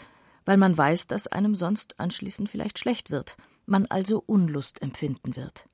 weil 0.46 0.58
man 0.58 0.78
weiß, 0.78 1.08
dass 1.08 1.28
einem 1.28 1.56
sonst 1.56 2.00
anschließend 2.00 2.50
vielleicht 2.50 2.80
schlecht 2.80 3.12
wird, 3.12 3.38
man 3.66 3.86
also 3.86 4.24
Unlust 4.26 4.82
empfinden 4.82 5.36
wird. 5.36 5.68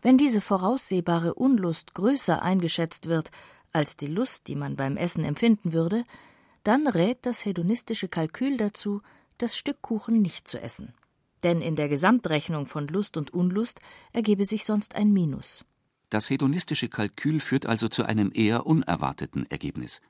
Wenn 0.00 0.18
diese 0.18 0.40
voraussehbare 0.40 1.34
Unlust 1.34 1.94
größer 1.94 2.42
eingeschätzt 2.42 3.08
wird 3.08 3.30
als 3.72 3.96
die 3.96 4.06
Lust, 4.06 4.48
die 4.48 4.56
man 4.56 4.76
beim 4.76 4.96
Essen 4.96 5.24
empfinden 5.24 5.72
würde, 5.72 6.04
dann 6.64 6.86
rät 6.86 7.18
das 7.22 7.44
hedonistische 7.44 8.08
Kalkül 8.08 8.56
dazu, 8.56 9.02
das 9.38 9.56
Stück 9.56 9.82
Kuchen 9.82 10.22
nicht 10.22 10.46
zu 10.46 10.60
essen. 10.60 10.94
Denn 11.42 11.60
in 11.60 11.74
der 11.74 11.88
Gesamtrechnung 11.88 12.66
von 12.66 12.86
Lust 12.86 13.16
und 13.16 13.34
Unlust 13.34 13.80
ergebe 14.12 14.44
sich 14.44 14.64
sonst 14.64 14.94
ein 14.94 15.12
Minus. 15.12 15.64
Das 16.10 16.30
hedonistische 16.30 16.88
Kalkül 16.88 17.40
führt 17.40 17.66
also 17.66 17.88
zu 17.88 18.04
einem 18.04 18.30
eher 18.34 18.66
unerwarteten 18.66 19.50
Ergebnis. 19.50 20.00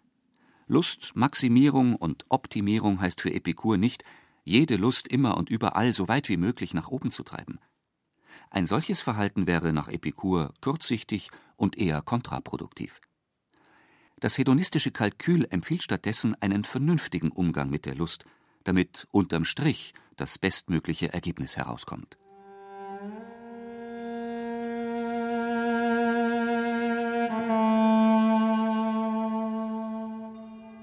Lust, 0.66 1.12
Maximierung 1.14 1.96
und 1.96 2.26
Optimierung 2.28 3.00
heißt 3.00 3.20
für 3.20 3.32
Epikur 3.32 3.78
nicht, 3.78 4.04
jede 4.44 4.76
Lust 4.76 5.08
immer 5.08 5.36
und 5.36 5.48
überall 5.48 5.94
so 5.94 6.08
weit 6.08 6.28
wie 6.28 6.36
möglich 6.36 6.74
nach 6.74 6.88
oben 6.88 7.10
zu 7.10 7.22
treiben. 7.22 7.60
Ein 8.50 8.66
solches 8.66 9.00
Verhalten 9.00 9.46
wäre 9.46 9.72
nach 9.72 9.88
Epikur 9.88 10.52
kurzsichtig 10.60 11.30
und 11.56 11.78
eher 11.78 12.02
kontraproduktiv. 12.02 13.00
Das 14.20 14.38
hedonistische 14.38 14.92
Kalkül 14.92 15.46
empfiehlt 15.50 15.82
stattdessen 15.82 16.36
einen 16.40 16.64
vernünftigen 16.64 17.32
Umgang 17.32 17.70
mit 17.70 17.86
der 17.86 17.96
Lust, 17.96 18.24
damit 18.64 19.08
unterm 19.10 19.44
Strich 19.44 19.94
das 20.16 20.38
bestmögliche 20.38 21.12
Ergebnis 21.12 21.56
herauskommt. 21.56 22.16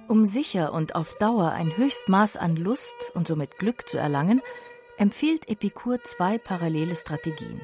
Um 0.09 0.25
sicher 0.25 0.73
und 0.73 0.95
auf 0.95 1.13
Dauer 1.19 1.51
ein 1.51 1.77
Höchstmaß 1.77 2.35
an 2.35 2.55
Lust 2.55 3.11
und 3.13 3.27
somit 3.27 3.57
Glück 3.57 3.87
zu 3.87 3.97
erlangen, 3.97 4.41
empfiehlt 4.99 5.47
Epikur 5.47 6.03
zwei 6.03 6.37
parallele 6.37 6.95
Strategien. 6.95 7.61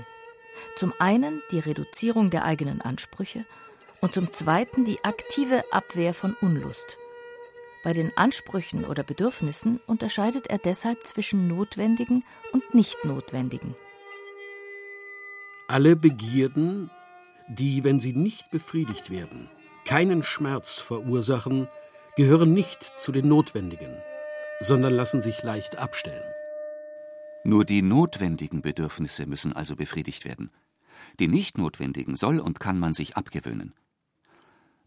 Zum 0.77 0.93
einen 0.99 1.43
die 1.51 1.59
Reduzierung 1.59 2.29
der 2.29 2.45
eigenen 2.45 2.81
Ansprüche 2.81 3.45
und 3.99 4.13
zum 4.13 4.31
zweiten 4.31 4.85
die 4.85 5.03
aktive 5.03 5.63
Abwehr 5.71 6.13
von 6.13 6.35
Unlust. 6.41 6.97
Bei 7.83 7.91
den 7.91 8.15
Ansprüchen 8.17 8.85
oder 8.85 9.03
Bedürfnissen 9.03 9.81
unterscheidet 9.85 10.47
er 10.47 10.59
deshalb 10.59 11.05
zwischen 11.05 11.47
notwendigen 11.47 12.23
und 12.53 12.73
nicht 12.73 13.03
notwendigen. 13.03 13.75
Alle 15.67 15.95
Begierden, 15.95 16.89
die, 17.49 17.83
wenn 17.83 17.99
sie 17.99 18.13
nicht 18.13 18.49
befriedigt 18.49 19.09
werden, 19.09 19.49
keinen 19.83 20.23
Schmerz 20.23 20.79
verursachen, 20.79 21.67
gehören 22.15 22.53
nicht 22.53 22.93
zu 22.97 23.11
den 23.11 23.27
notwendigen, 23.27 23.97
sondern 24.61 24.93
lassen 24.93 25.21
sich 25.21 25.43
leicht 25.43 25.75
abstellen. 25.77 26.23
Nur 27.47 27.63
die 27.63 27.83
notwendigen 27.83 28.63
Bedürfnisse 28.63 29.27
müssen 29.27 29.53
also 29.53 29.75
befriedigt 29.75 30.25
werden. 30.25 30.49
Die 31.19 31.27
nicht 31.27 31.59
notwendigen 31.59 32.15
soll 32.15 32.39
und 32.39 32.59
kann 32.59 32.79
man 32.79 32.95
sich 32.95 33.17
abgewöhnen. 33.17 33.75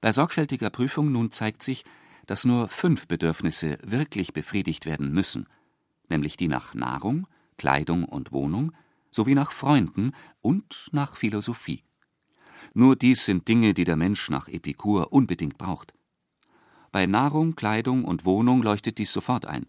Bei 0.01 0.11
sorgfältiger 0.11 0.69
Prüfung 0.69 1.13
nun 1.13 1.31
zeigt 1.31 1.63
sich, 1.63 1.85
dass 2.27 2.45
nur 2.45 2.69
fünf 2.69 3.07
Bedürfnisse 3.07 3.79
wirklich 3.83 4.33
befriedigt 4.33 4.87
werden 4.87 5.13
müssen, 5.13 5.47
nämlich 6.09 6.37
die 6.37 6.49
nach 6.49 6.75
Nahrung, 6.75 7.29
Kleidung 7.59 8.05
und 8.05 8.33
Wohnung, 8.33 8.73
sowie 9.13 9.37
nach 9.37 9.53
Freunden 9.53 10.13
und 10.41 10.89
nach 10.91 11.15
Philosophie. 11.15 11.85
Nur 12.75 12.97
dies 12.97 13.25
sind 13.25 13.47
Dinge, 13.47 13.73
die 13.73 13.85
der 13.85 13.97
Mensch 13.97 14.31
nach 14.31 14.49
Epikur 14.49 15.13
unbedingt 15.13 15.59
braucht. 15.59 15.95
Bei 16.91 17.07
Nahrung, 17.07 17.55
Kleidung 17.55 18.05
und 18.05 18.25
Wohnung 18.25 18.63
leuchtet 18.63 18.99
dies 18.99 19.13
sofort 19.13 19.47
ein. 19.47 19.67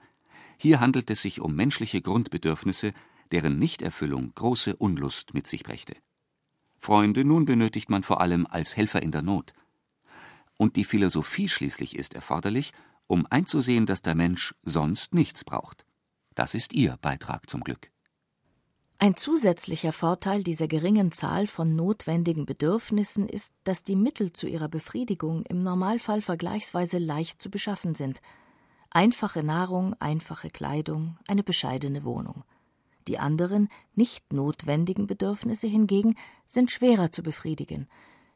Hier 0.62 0.82
handelt 0.82 1.10
es 1.10 1.22
sich 1.22 1.40
um 1.40 1.56
menschliche 1.56 2.02
Grundbedürfnisse, 2.02 2.94
deren 3.32 3.58
Nichterfüllung 3.58 4.34
große 4.36 4.76
Unlust 4.76 5.34
mit 5.34 5.48
sich 5.48 5.64
brächte. 5.64 5.96
Freunde 6.78 7.24
nun 7.24 7.46
benötigt 7.46 7.90
man 7.90 8.04
vor 8.04 8.20
allem 8.20 8.46
als 8.46 8.76
Helfer 8.76 9.02
in 9.02 9.12
der 9.12 9.22
Not. 9.22 9.54
Und 10.58 10.76
die 10.76 10.84
Philosophie 10.84 11.48
schließlich 11.48 11.96
ist 11.96 12.14
erforderlich, 12.14 12.74
um 13.08 13.26
einzusehen, 13.30 13.86
dass 13.86 14.02
der 14.02 14.16
Mensch 14.16 14.54
sonst 14.62 15.14
nichts 15.14 15.46
braucht. 15.46 15.86
Das 16.36 16.54
ist 16.54 16.74
ihr 16.74 16.98
Beitrag 17.02 17.50
zum 17.50 17.64
Glück. 17.64 17.90
Ein 18.98 19.16
zusätzlicher 19.16 19.94
Vorteil 19.94 20.44
dieser 20.44 20.68
geringen 20.68 21.14
Zahl 21.14 21.48
von 21.48 21.74
notwendigen 21.78 22.46
Bedürfnissen 22.46 23.30
ist, 23.30 23.54
dass 23.64 23.86
die 23.86 23.96
Mittel 23.96 24.34
zu 24.34 24.46
ihrer 24.46 24.68
Befriedigung 24.68 25.46
im 25.46 25.64
Normalfall 25.64 26.22
vergleichsweise 26.22 26.98
leicht 26.98 27.42
zu 27.42 27.50
beschaffen 27.50 27.96
sind. 27.96 28.20
Einfache 28.92 29.44
Nahrung, 29.44 29.96
einfache 30.00 30.50
Kleidung, 30.50 31.18
eine 31.28 31.44
bescheidene 31.44 32.04
Wohnung. 32.04 32.44
Die 33.08 33.20
anderen, 33.20 33.70
nicht 33.96 34.34
notwendigen 34.34 35.06
Bedürfnisse 35.06 35.68
hingegen 35.68 36.16
sind 36.46 36.72
schwerer 36.72 37.12
zu 37.12 37.22
befriedigen, 37.22 37.88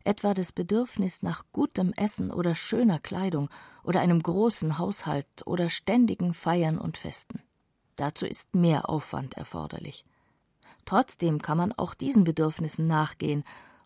etwa 0.03 0.33
das 0.33 0.51
Bedürfnis 0.51 1.24
nach 1.24 1.43
gutem 1.51 1.91
Essen 1.93 2.31
oder 2.31 2.55
schöner 2.55 3.00
Kleidung 3.00 3.50
oder 3.83 4.01
einem 4.01 4.22
großen 4.22 4.77
Haushalt 4.77 5.45
oder 5.45 5.69
ständigen 5.69 6.33
Feiern 6.33 6.77
und 6.77 6.98
Festen. 6.98 7.41
Dazu 7.95 8.25
ist 8.25 8.55
mehr 8.55 8.89
Aufwand 8.89 9.36
erforderlich. 9.36 10.05
Trotzdem 10.86 11.41
kann 11.41 11.57
man 11.57 11.72
auch 11.72 11.93
diesen 11.93 12.24
Bedürfnissen 12.24 12.88
nachgehen 12.88 13.43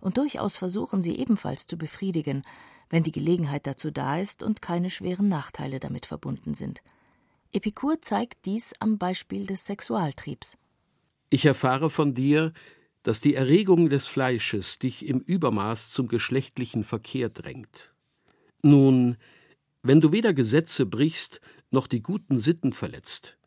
und 0.08 0.18
durchaus 0.18 0.56
versuchen, 0.56 1.04
sie 1.04 1.18
ebenfalls 1.18 1.68
zu 1.68 1.78
befriedigen, 1.78 2.44
wenn 2.90 3.04
die 3.04 3.12
Gelegenheit 3.12 3.68
dazu 3.68 3.92
da 3.92 4.18
ist 4.18 4.42
und 4.42 4.62
keine 4.62 4.90
schweren 4.90 5.28
Nachteile 5.28 5.82
damit 5.82 6.06
verbunden 6.06 6.54
sind. 6.54 6.82
Epikur 7.52 8.02
zeigt 8.02 8.46
dies 8.46 8.74
am 8.80 8.98
Beispiel 8.98 9.46
des 9.46 9.66
Sexualtriebs. 9.66 10.58
Ich 11.30 11.44
erfahre 11.44 11.90
von 11.90 12.14
dir, 12.14 12.54
dass 13.04 13.20
die 13.20 13.36
Erregung 13.36 13.90
des 13.90 14.08
Fleisches 14.08 14.80
dich 14.80 15.06
im 15.06 15.20
Übermaß 15.20 15.90
zum 15.90 16.08
geschlechtlichen 16.08 16.86
Verkehr 16.86 17.28
drängt. 17.28 17.94
Nun, 18.62 19.18
wenn 19.84 20.00
du 20.00 20.14
weder 20.14 20.34
Gesetze 20.34 20.86
brichst, 20.86 21.42
noch 21.70 21.86
die 21.86 22.02
guten 22.02 22.38
Sitten 22.38 22.72
verletzt, 22.72 23.38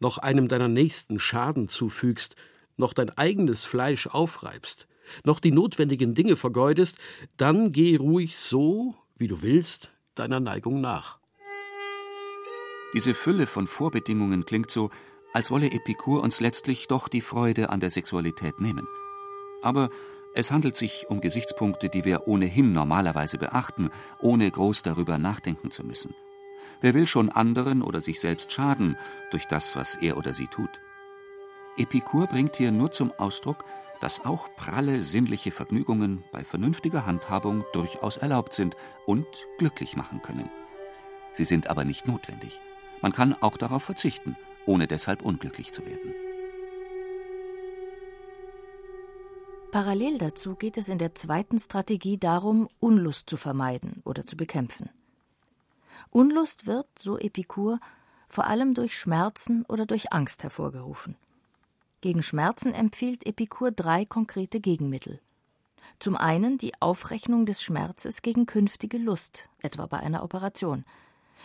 noch 0.00 0.16
einem 0.16 0.48
deiner 0.48 0.68
Nächsten 0.68 1.18
Schaden 1.18 1.68
zufügst, 1.68 2.36
noch 2.78 2.94
dein 2.94 3.10
eigenes 3.10 3.66
Fleisch 3.66 4.06
aufreibst, 4.06 4.88
noch 5.24 5.40
die 5.40 5.52
notwendigen 5.52 6.14
Dinge 6.14 6.36
vergeudest, 6.36 6.98
dann 7.36 7.72
geh 7.72 7.96
ruhig 7.96 8.36
so, 8.36 8.94
wie 9.16 9.26
du 9.26 9.42
willst, 9.42 9.90
deiner 10.14 10.40
Neigung 10.40 10.80
nach. 10.80 11.18
Diese 12.94 13.14
Fülle 13.14 13.46
von 13.46 13.66
Vorbedingungen 13.66 14.46
klingt 14.46 14.70
so, 14.70 14.90
als 15.32 15.50
wolle 15.50 15.70
Epikur 15.70 16.22
uns 16.22 16.40
letztlich 16.40 16.88
doch 16.88 17.08
die 17.08 17.20
Freude 17.20 17.68
an 17.68 17.80
der 17.80 17.90
Sexualität 17.90 18.60
nehmen. 18.60 18.86
Aber 19.62 19.90
es 20.34 20.50
handelt 20.50 20.76
sich 20.76 21.06
um 21.08 21.20
Gesichtspunkte, 21.20 21.88
die 21.88 22.04
wir 22.04 22.26
ohnehin 22.26 22.72
normalerweise 22.72 23.38
beachten, 23.38 23.90
ohne 24.20 24.50
groß 24.50 24.82
darüber 24.82 25.18
nachdenken 25.18 25.70
zu 25.70 25.84
müssen. 25.84 26.14
Wer 26.80 26.94
will 26.94 27.06
schon 27.06 27.30
anderen 27.30 27.82
oder 27.82 28.00
sich 28.00 28.20
selbst 28.20 28.52
schaden 28.52 28.96
durch 29.30 29.46
das, 29.46 29.76
was 29.76 29.94
er 29.94 30.16
oder 30.16 30.34
sie 30.34 30.46
tut? 30.46 30.70
Epikur 31.76 32.26
bringt 32.26 32.56
hier 32.56 32.70
nur 32.70 32.90
zum 32.90 33.12
Ausdruck, 33.12 33.64
dass 34.00 34.24
auch 34.24 34.48
pralle 34.56 35.02
sinnliche 35.02 35.50
Vergnügungen 35.50 36.24
bei 36.32 36.44
vernünftiger 36.44 37.06
Handhabung 37.06 37.64
durchaus 37.72 38.16
erlaubt 38.16 38.52
sind 38.52 38.76
und 39.06 39.26
glücklich 39.58 39.96
machen 39.96 40.22
können. 40.22 40.50
Sie 41.32 41.44
sind 41.44 41.68
aber 41.68 41.84
nicht 41.84 42.06
notwendig. 42.06 42.60
Man 43.02 43.12
kann 43.12 43.34
auch 43.34 43.56
darauf 43.56 43.82
verzichten, 43.82 44.36
ohne 44.64 44.86
deshalb 44.86 45.22
unglücklich 45.22 45.72
zu 45.72 45.84
werden. 45.84 46.14
Parallel 49.70 50.16
dazu 50.16 50.54
geht 50.54 50.78
es 50.78 50.88
in 50.88 50.98
der 50.98 51.14
zweiten 51.14 51.58
Strategie 51.58 52.16
darum, 52.16 52.68
Unlust 52.80 53.28
zu 53.28 53.36
vermeiden 53.36 54.00
oder 54.04 54.26
zu 54.26 54.36
bekämpfen. 54.36 54.88
Unlust 56.10 56.66
wird, 56.66 56.86
so 56.98 57.18
Epikur, 57.18 57.78
vor 58.28 58.46
allem 58.46 58.74
durch 58.74 58.98
Schmerzen 58.98 59.64
oder 59.66 59.84
durch 59.84 60.12
Angst 60.12 60.42
hervorgerufen. 60.42 61.16
Gegen 62.00 62.22
Schmerzen 62.22 62.74
empfiehlt 62.74 63.26
Epikur 63.26 63.70
drei 63.70 64.04
konkrete 64.04 64.60
Gegenmittel. 64.60 65.20
Zum 65.98 66.16
einen 66.16 66.58
die 66.58 66.72
Aufrechnung 66.80 67.46
des 67.46 67.62
Schmerzes 67.62 68.22
gegen 68.22 68.46
künftige 68.46 68.98
Lust, 68.98 69.48
etwa 69.60 69.86
bei 69.86 69.98
einer 69.98 70.22
Operation. 70.22 70.84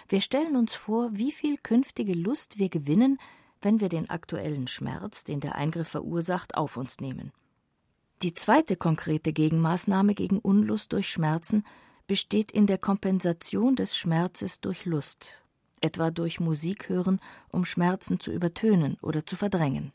Wir 0.08 0.22
stellen 0.22 0.56
uns 0.56 0.74
vor, 0.74 1.10
wie 1.14 1.32
viel 1.32 1.58
künftige 1.58 2.14
Lust 2.14 2.58
wir 2.58 2.70
gewinnen, 2.70 3.18
wenn 3.62 3.80
wir 3.80 3.90
den 3.90 4.10
aktuellen 4.10 4.68
Schmerz, 4.68 5.24
den 5.24 5.40
der 5.40 5.56
Eingriff 5.56 5.90
verursacht, 5.90 6.56
auf 6.56 6.78
uns 6.78 7.00
nehmen. 7.00 7.32
Die 8.22 8.34
zweite 8.34 8.76
konkrete 8.76 9.34
Gegenmaßnahme 9.34 10.14
gegen 10.16 10.40
Unlust 10.40 10.94
durch 10.94 11.10
Schmerzen 11.10 11.64
besteht 12.08 12.52
in 12.52 12.68
der 12.68 12.78
Kompensation 12.78 13.76
des 13.76 13.96
Schmerzes 13.96 14.60
durch 14.60 14.86
Lust, 14.86 15.44
etwa 15.80 16.12
durch 16.12 16.40
Musik 16.40 16.90
hören, 16.90 17.20
um 17.50 17.66
Schmerzen 17.66 18.20
zu 18.20 18.32
übertönen 18.32 18.98
oder 19.02 19.26
zu 19.26 19.36
verdrängen. 19.36 19.92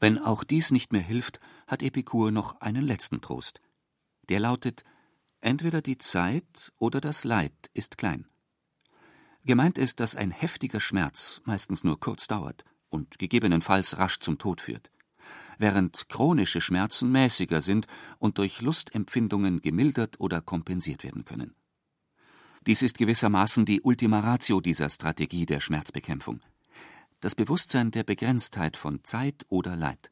Wenn 0.00 0.18
auch 0.18 0.44
dies 0.44 0.70
nicht 0.70 0.92
mehr 0.92 1.02
hilft, 1.02 1.40
hat 1.66 1.82
Epikur 1.82 2.30
noch 2.30 2.60
einen 2.60 2.84
letzten 2.84 3.20
Trost. 3.20 3.60
Der 4.28 4.40
lautet 4.40 4.84
Entweder 5.40 5.82
die 5.82 5.98
Zeit 5.98 6.72
oder 6.78 7.00
das 7.00 7.24
Leid 7.24 7.70
ist 7.72 7.96
klein. 7.96 8.26
Gemeint 9.44 9.78
ist, 9.78 10.00
dass 10.00 10.16
ein 10.16 10.30
heftiger 10.30 10.80
Schmerz 10.80 11.40
meistens 11.44 11.84
nur 11.84 12.00
kurz 12.00 12.26
dauert 12.26 12.64
und 12.90 13.18
gegebenenfalls 13.18 13.98
rasch 13.98 14.18
zum 14.18 14.38
Tod 14.38 14.60
führt, 14.60 14.90
während 15.58 16.08
chronische 16.08 16.60
Schmerzen 16.60 17.10
mäßiger 17.12 17.60
sind 17.60 17.86
und 18.18 18.38
durch 18.38 18.60
Lustempfindungen 18.60 19.62
gemildert 19.62 20.18
oder 20.18 20.40
kompensiert 20.40 21.04
werden 21.04 21.24
können. 21.24 21.54
Dies 22.66 22.82
ist 22.82 22.98
gewissermaßen 22.98 23.64
die 23.64 23.80
Ultima 23.80 24.20
Ratio 24.20 24.60
dieser 24.60 24.90
Strategie 24.90 25.46
der 25.46 25.60
Schmerzbekämpfung 25.60 26.40
das 27.20 27.34
Bewusstsein 27.34 27.90
der 27.90 28.04
Begrenztheit 28.04 28.76
von 28.76 29.02
Zeit 29.02 29.44
oder 29.48 29.74
Leid. 29.74 30.10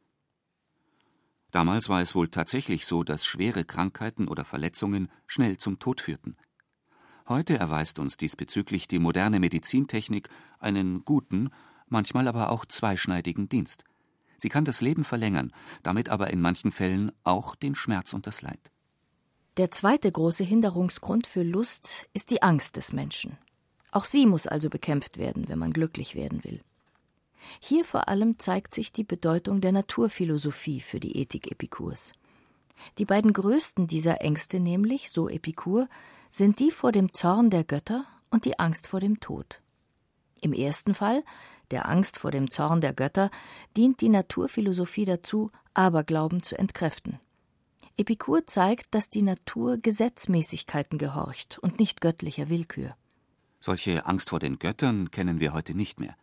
Damals 1.52 1.88
war 1.88 2.02
es 2.02 2.14
wohl 2.14 2.28
tatsächlich 2.28 2.84
so, 2.84 3.04
dass 3.04 3.24
schwere 3.24 3.64
Krankheiten 3.64 4.28
oder 4.28 4.44
Verletzungen 4.44 5.10
schnell 5.26 5.56
zum 5.56 5.78
Tod 5.78 6.00
führten. 6.00 6.36
Heute 7.28 7.56
erweist 7.56 7.98
uns 7.98 8.16
diesbezüglich 8.16 8.88
die 8.88 8.98
moderne 8.98 9.40
Medizintechnik 9.40 10.28
einen 10.58 11.04
guten, 11.04 11.50
manchmal 11.88 12.28
aber 12.28 12.50
auch 12.50 12.66
zweischneidigen 12.66 13.48
Dienst. 13.48 13.84
Sie 14.36 14.48
kann 14.48 14.64
das 14.64 14.80
Leben 14.80 15.04
verlängern, 15.04 15.52
damit 15.82 16.08
aber 16.08 16.30
in 16.30 16.40
manchen 16.40 16.72
Fällen 16.72 17.12
auch 17.24 17.54
den 17.54 17.74
Schmerz 17.74 18.12
und 18.12 18.26
das 18.26 18.42
Leid. 18.42 18.70
Der 19.56 19.70
zweite 19.70 20.12
große 20.12 20.44
Hinderungsgrund 20.44 21.26
für 21.26 21.42
Lust 21.42 22.08
ist 22.12 22.30
die 22.30 22.42
Angst 22.42 22.76
des 22.76 22.92
Menschen. 22.92 23.38
Auch 23.92 24.04
sie 24.04 24.26
muss 24.26 24.46
also 24.46 24.68
bekämpft 24.68 25.16
werden, 25.16 25.48
wenn 25.48 25.58
man 25.58 25.72
glücklich 25.72 26.14
werden 26.14 26.44
will. 26.44 26.60
Hier 27.60 27.84
vor 27.84 28.08
allem 28.08 28.38
zeigt 28.38 28.74
sich 28.74 28.92
die 28.92 29.04
Bedeutung 29.04 29.60
der 29.60 29.72
Naturphilosophie 29.72 30.80
für 30.80 31.00
die 31.00 31.16
Ethik 31.18 31.50
Epikurs. 31.50 32.12
Die 32.98 33.04
beiden 33.04 33.32
größten 33.32 33.86
dieser 33.86 34.20
Ängste 34.20 34.60
nämlich, 34.60 35.10
so 35.10 35.28
Epikur, 35.28 35.88
sind 36.30 36.58
die 36.60 36.70
vor 36.70 36.92
dem 36.92 37.12
Zorn 37.12 37.50
der 37.50 37.64
Götter 37.64 38.04
und 38.30 38.44
die 38.44 38.58
Angst 38.58 38.86
vor 38.86 39.00
dem 39.00 39.20
Tod. 39.20 39.60
Im 40.40 40.52
ersten 40.52 40.94
Fall, 40.94 41.24
der 41.70 41.88
Angst 41.88 42.18
vor 42.18 42.30
dem 42.30 42.50
Zorn 42.50 42.80
der 42.80 42.92
Götter, 42.92 43.30
dient 43.76 44.00
die 44.00 44.08
Naturphilosophie 44.08 45.04
dazu, 45.04 45.50
Aberglauben 45.74 46.42
zu 46.42 46.58
entkräften. 46.58 47.18
Epikur 47.96 48.46
zeigt, 48.46 48.94
dass 48.94 49.08
die 49.08 49.22
Natur 49.22 49.78
Gesetzmäßigkeiten 49.78 50.98
gehorcht 50.98 51.58
und 51.58 51.78
nicht 51.78 52.02
göttlicher 52.02 52.50
Willkür. 52.50 52.94
Solche 53.60 54.04
Angst 54.04 54.30
vor 54.30 54.38
den 54.38 54.58
Göttern 54.58 55.10
kennen 55.10 55.40
wir 55.40 55.54
heute 55.54 55.74
nicht 55.74 55.98
mehr. 55.98 56.14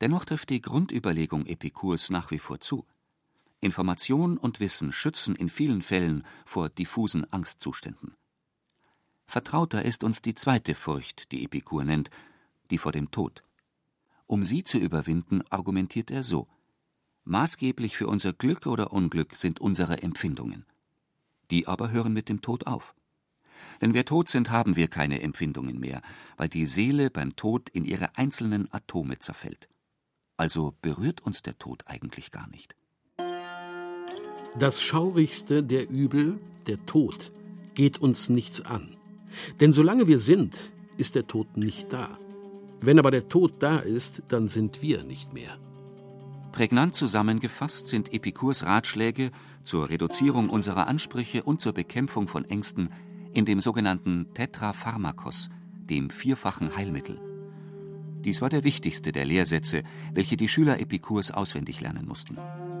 Dennoch 0.00 0.24
trifft 0.24 0.50
die 0.50 0.60
Grundüberlegung 0.60 1.46
Epikurs 1.46 2.10
nach 2.10 2.30
wie 2.30 2.38
vor 2.38 2.60
zu. 2.60 2.86
Information 3.60 4.38
und 4.38 4.60
Wissen 4.60 4.92
schützen 4.92 5.34
in 5.34 5.48
vielen 5.48 5.82
Fällen 5.82 6.24
vor 6.46 6.68
diffusen 6.68 7.30
Angstzuständen. 7.32 8.14
Vertrauter 9.26 9.84
ist 9.84 10.04
uns 10.04 10.22
die 10.22 10.34
zweite 10.34 10.74
Furcht, 10.74 11.32
die 11.32 11.44
Epikur 11.44 11.84
nennt, 11.84 12.10
die 12.70 12.78
vor 12.78 12.92
dem 12.92 13.10
Tod. 13.10 13.42
Um 14.26 14.44
sie 14.44 14.62
zu 14.62 14.78
überwinden, 14.78 15.42
argumentiert 15.50 16.10
er 16.10 16.22
so: 16.22 16.46
Maßgeblich 17.24 17.96
für 17.96 18.06
unser 18.06 18.32
Glück 18.32 18.66
oder 18.66 18.92
Unglück 18.92 19.34
sind 19.34 19.60
unsere 19.60 20.02
Empfindungen. 20.02 20.64
Die 21.50 21.66
aber 21.66 21.90
hören 21.90 22.12
mit 22.12 22.28
dem 22.28 22.40
Tod 22.40 22.66
auf. 22.66 22.94
Wenn 23.80 23.94
wir 23.94 24.04
tot 24.04 24.28
sind, 24.28 24.50
haben 24.50 24.76
wir 24.76 24.88
keine 24.88 25.20
Empfindungen 25.20 25.80
mehr, 25.80 26.00
weil 26.36 26.48
die 26.48 26.66
Seele 26.66 27.10
beim 27.10 27.36
Tod 27.36 27.68
in 27.68 27.84
ihre 27.84 28.16
einzelnen 28.16 28.72
Atome 28.72 29.18
zerfällt. 29.18 29.68
Also 30.38 30.74
berührt 30.80 31.20
uns 31.20 31.42
der 31.42 31.58
Tod 31.58 31.82
eigentlich 31.86 32.30
gar 32.30 32.48
nicht. 32.48 32.76
Das 34.58 34.80
schaurigste 34.80 35.62
der 35.62 35.90
Übel, 35.90 36.38
der 36.66 36.84
Tod, 36.86 37.32
geht 37.74 37.98
uns 37.98 38.28
nichts 38.28 38.60
an. 38.60 38.96
Denn 39.60 39.72
solange 39.72 40.06
wir 40.06 40.18
sind, 40.18 40.72
ist 40.96 41.16
der 41.16 41.26
Tod 41.26 41.56
nicht 41.56 41.92
da. 41.92 42.18
Wenn 42.80 42.98
aber 42.98 43.10
der 43.10 43.28
Tod 43.28 43.54
da 43.58 43.78
ist, 43.78 44.22
dann 44.28 44.48
sind 44.48 44.80
wir 44.80 45.04
nicht 45.04 45.32
mehr. 45.32 45.58
Prägnant 46.52 46.94
zusammengefasst 46.94 47.88
sind 47.88 48.12
Epikurs 48.12 48.64
Ratschläge 48.64 49.32
zur 49.64 49.90
Reduzierung 49.90 50.48
unserer 50.48 50.86
Ansprüche 50.86 51.42
und 51.42 51.60
zur 51.60 51.72
Bekämpfung 51.72 52.26
von 52.26 52.44
Ängsten 52.44 52.90
in 53.32 53.44
dem 53.44 53.60
sogenannten 53.60 54.32
Tetrapharmakos, 54.34 55.50
dem 55.90 56.10
vierfachen 56.10 56.76
Heilmittel. 56.76 57.27
Dies 58.28 58.42
war 58.42 58.50
der 58.50 58.62
wichtigste 58.62 59.10
der 59.10 59.24
Lehrsätze, 59.24 59.84
welche 60.12 60.36
die 60.36 60.48
Schüler 60.48 60.80
Epikurs 60.80 61.30
auswendig 61.30 61.80
lernen 61.80 62.06
mussten. 62.06 62.36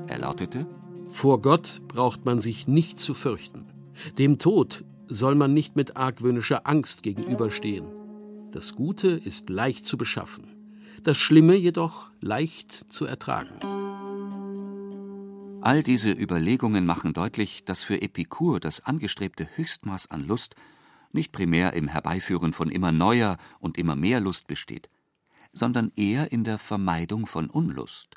Er 0.06 0.18
lautete: 0.18 0.66
Vor 1.08 1.40
Gott 1.40 1.80
braucht 1.88 2.26
man 2.26 2.42
sich 2.42 2.68
nicht 2.68 2.98
zu 2.98 3.14
fürchten. 3.14 3.64
Dem 4.18 4.38
Tod 4.38 4.84
soll 5.06 5.36
man 5.36 5.54
nicht 5.54 5.74
mit 5.74 5.96
argwöhnischer 5.96 6.66
Angst 6.66 7.02
gegenüberstehen. 7.02 7.86
Das 8.52 8.74
Gute 8.74 9.08
ist 9.08 9.48
leicht 9.48 9.86
zu 9.86 9.96
beschaffen, 9.96 10.44
das 11.02 11.16
Schlimme 11.16 11.54
jedoch 11.54 12.10
leicht 12.20 12.70
zu 12.70 13.06
ertragen. 13.06 13.54
All 15.62 15.82
diese 15.82 16.12
Überlegungen 16.12 16.84
machen 16.84 17.14
deutlich, 17.14 17.64
dass 17.64 17.82
für 17.82 18.02
Epikur 18.02 18.60
das 18.60 18.84
angestrebte 18.84 19.48
Höchstmaß 19.56 20.10
an 20.10 20.26
Lust 20.26 20.56
nicht 21.12 21.32
primär 21.32 21.72
im 21.72 21.88
Herbeiführen 21.88 22.52
von 22.52 22.70
immer 22.70 22.92
neuer 22.92 23.38
und 23.60 23.78
immer 23.78 23.96
mehr 23.96 24.20
Lust 24.20 24.46
besteht, 24.46 24.90
sondern 25.52 25.92
eher 25.96 26.32
in 26.32 26.44
der 26.44 26.58
Vermeidung 26.58 27.26
von 27.26 27.50
Unlust. 27.50 28.08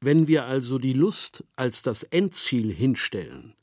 Wenn 0.00 0.28
wir 0.28 0.44
also 0.44 0.78
die 0.78 0.92
Lust 0.92 1.44
als 1.56 1.82
das 1.82 2.04
Endziel 2.04 2.72
hinstellen, 2.72 3.54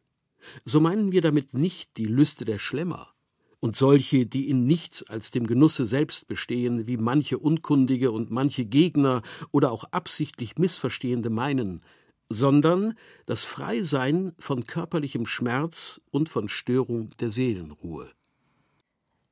so 0.64 0.80
meinen 0.80 1.12
wir 1.12 1.22
damit 1.22 1.54
nicht 1.54 1.98
die 1.98 2.06
Lüste 2.06 2.46
der 2.46 2.60
Schlemmer 2.60 3.14
und 3.60 3.76
solche, 3.76 4.26
die 4.26 4.50
in 4.50 4.68
nichts 4.68 5.02
als 5.04 5.32
dem 5.32 5.48
Genusse 5.48 5.86
selbst 5.86 6.28
bestehen, 6.28 6.88
wie 6.88 6.98
manche 6.98 7.38
Unkundige 7.40 8.12
und 8.12 8.32
manche 8.32 8.66
Gegner 8.66 9.22
oder 9.52 9.72
auch 9.72 9.86
absichtlich 9.86 10.58
Missverstehende 10.58 11.30
meinen, 11.30 11.82
sondern 12.30 12.96
das 13.26 13.44
Freisein 13.44 14.34
von 14.40 14.66
körperlichem 14.66 15.26
Schmerz 15.26 16.02
und 16.12 16.30
von 16.30 16.50
Störung 16.50 17.12
der 17.20 17.30
Seelenruhe. 17.30 18.12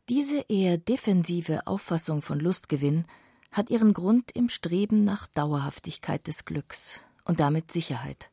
Diese 0.10 0.46
eher 0.50 0.78
defensive 0.78 1.66
Auffassung 1.66 2.22
von 2.22 2.40
Lustgewinn 2.40 3.06
hat 3.54 3.70
ihren 3.70 3.94
Grund 3.94 4.32
im 4.34 4.50
Streben 4.50 5.04
nach 5.04 5.28
Dauerhaftigkeit 5.28 6.28
des 6.28 6.44
Glücks 6.44 7.00
und 7.24 7.40
damit 7.40 7.72
Sicherheit. 7.72 8.30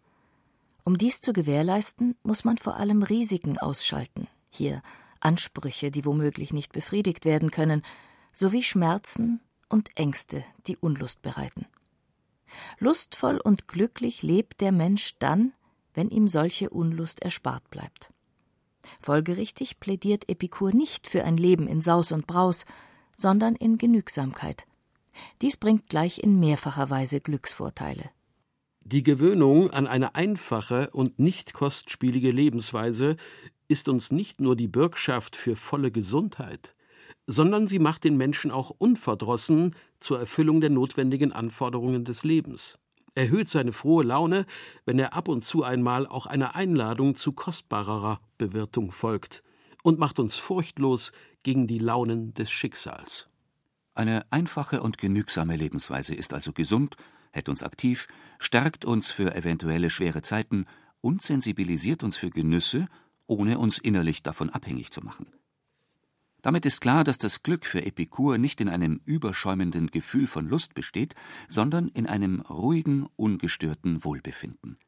Um 0.82 0.98
dies 0.98 1.20
zu 1.20 1.32
gewährleisten, 1.32 2.16
muss 2.22 2.42
man 2.44 2.58
vor 2.58 2.76
allem 2.76 3.02
Risiken 3.02 3.58
ausschalten, 3.58 4.26
hier 4.48 4.82
Ansprüche, 5.20 5.90
die 5.90 6.06
womöglich 6.06 6.52
nicht 6.52 6.72
befriedigt 6.72 7.26
werden 7.26 7.50
können, 7.50 7.82
sowie 8.32 8.62
Schmerzen 8.62 9.40
und 9.68 9.96
Ängste, 9.96 10.42
die 10.66 10.78
Unlust 10.78 11.20
bereiten. 11.20 11.66
Lustvoll 12.78 13.38
und 13.38 13.68
glücklich 13.68 14.22
lebt 14.22 14.60
der 14.62 14.72
Mensch 14.72 15.18
dann, 15.18 15.52
wenn 15.94 16.08
ihm 16.08 16.28
solche 16.28 16.70
Unlust 16.70 17.20
erspart 17.20 17.68
bleibt. 17.70 18.10
Folgerichtig 19.00 19.78
plädiert 19.78 20.28
Epikur 20.28 20.74
nicht 20.74 21.06
für 21.06 21.24
ein 21.24 21.36
Leben 21.36 21.68
in 21.68 21.82
Saus 21.82 22.10
und 22.10 22.26
Braus, 22.26 22.64
sondern 23.14 23.54
in 23.54 23.76
Genügsamkeit, 23.76 24.66
dies 25.42 25.56
bringt 25.56 25.88
gleich 25.88 26.18
in 26.18 26.38
mehrfacher 26.40 26.90
Weise 26.90 27.20
Glücksvorteile. 27.20 28.10
Die 28.82 29.02
Gewöhnung 29.02 29.70
an 29.70 29.86
eine 29.86 30.14
einfache 30.14 30.90
und 30.90 31.18
nicht 31.18 31.52
kostspielige 31.52 32.30
Lebensweise 32.30 33.16
ist 33.68 33.88
uns 33.88 34.10
nicht 34.10 34.40
nur 34.40 34.56
die 34.56 34.68
Bürgschaft 34.68 35.36
für 35.36 35.54
volle 35.54 35.92
Gesundheit, 35.92 36.74
sondern 37.26 37.68
sie 37.68 37.78
macht 37.78 38.04
den 38.04 38.16
Menschen 38.16 38.50
auch 38.50 38.70
unverdrossen 38.70 39.76
zur 40.00 40.18
Erfüllung 40.18 40.60
der 40.60 40.70
notwendigen 40.70 41.32
Anforderungen 41.32 42.04
des 42.04 42.24
Lebens, 42.24 42.78
erhöht 43.14 43.48
seine 43.48 43.72
frohe 43.72 44.02
Laune, 44.02 44.44
wenn 44.86 44.98
er 44.98 45.14
ab 45.14 45.28
und 45.28 45.44
zu 45.44 45.62
einmal 45.62 46.06
auch 46.06 46.26
einer 46.26 46.56
Einladung 46.56 47.14
zu 47.14 47.32
kostbarerer 47.32 48.20
Bewirtung 48.38 48.90
folgt, 48.90 49.42
und 49.82 49.98
macht 49.98 50.18
uns 50.18 50.36
furchtlos 50.36 51.12
gegen 51.42 51.66
die 51.66 51.78
Launen 51.78 52.34
des 52.34 52.50
Schicksals. 52.50 53.29
Eine 53.94 54.24
einfache 54.30 54.82
und 54.82 54.98
genügsame 54.98 55.56
Lebensweise 55.56 56.14
ist 56.14 56.32
also 56.32 56.52
gesund, 56.52 56.96
hält 57.32 57.48
uns 57.48 57.62
aktiv, 57.62 58.08
stärkt 58.38 58.84
uns 58.84 59.10
für 59.10 59.34
eventuelle 59.34 59.90
schwere 59.90 60.22
Zeiten 60.22 60.66
und 61.00 61.22
sensibilisiert 61.22 62.02
uns 62.02 62.16
für 62.16 62.30
Genüsse 62.30 62.88
ohne 63.30 63.58
uns 63.58 63.78
innerlich 63.78 64.22
davon 64.22 64.50
abhängig 64.50 64.90
zu 64.90 65.02
machen. 65.02 65.26
Damit 66.42 66.66
ist 66.66 66.80
klar, 66.80 67.04
dass 67.04 67.18
das 67.18 67.42
Glück 67.42 67.64
für 67.66 67.84
Epikur 67.84 68.38
nicht 68.38 68.60
in 68.60 68.68
einem 68.68 69.00
überschäumenden 69.04 69.88
Gefühl 69.88 70.26
von 70.26 70.48
Lust 70.48 70.74
besteht, 70.74 71.14
sondern 71.48 71.88
in 71.88 72.06
einem 72.06 72.40
ruhigen, 72.40 73.06
ungestörten 73.16 74.04
Wohlbefinden. 74.04 74.78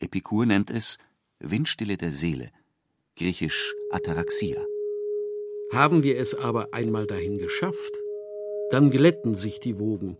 Epikur 0.00 0.46
nennt 0.46 0.70
es 0.70 0.98
Windstille 1.38 1.96
der 1.96 2.12
Seele, 2.12 2.50
griechisch 3.16 3.74
Ataraxia. 3.90 4.64
Haben 5.72 6.02
wir 6.02 6.18
es 6.18 6.34
aber 6.34 6.72
einmal 6.72 7.06
dahin 7.06 7.36
geschafft, 7.36 8.00
dann 8.70 8.90
glätten 8.90 9.34
sich 9.34 9.60
die 9.60 9.78
Wogen. 9.78 10.18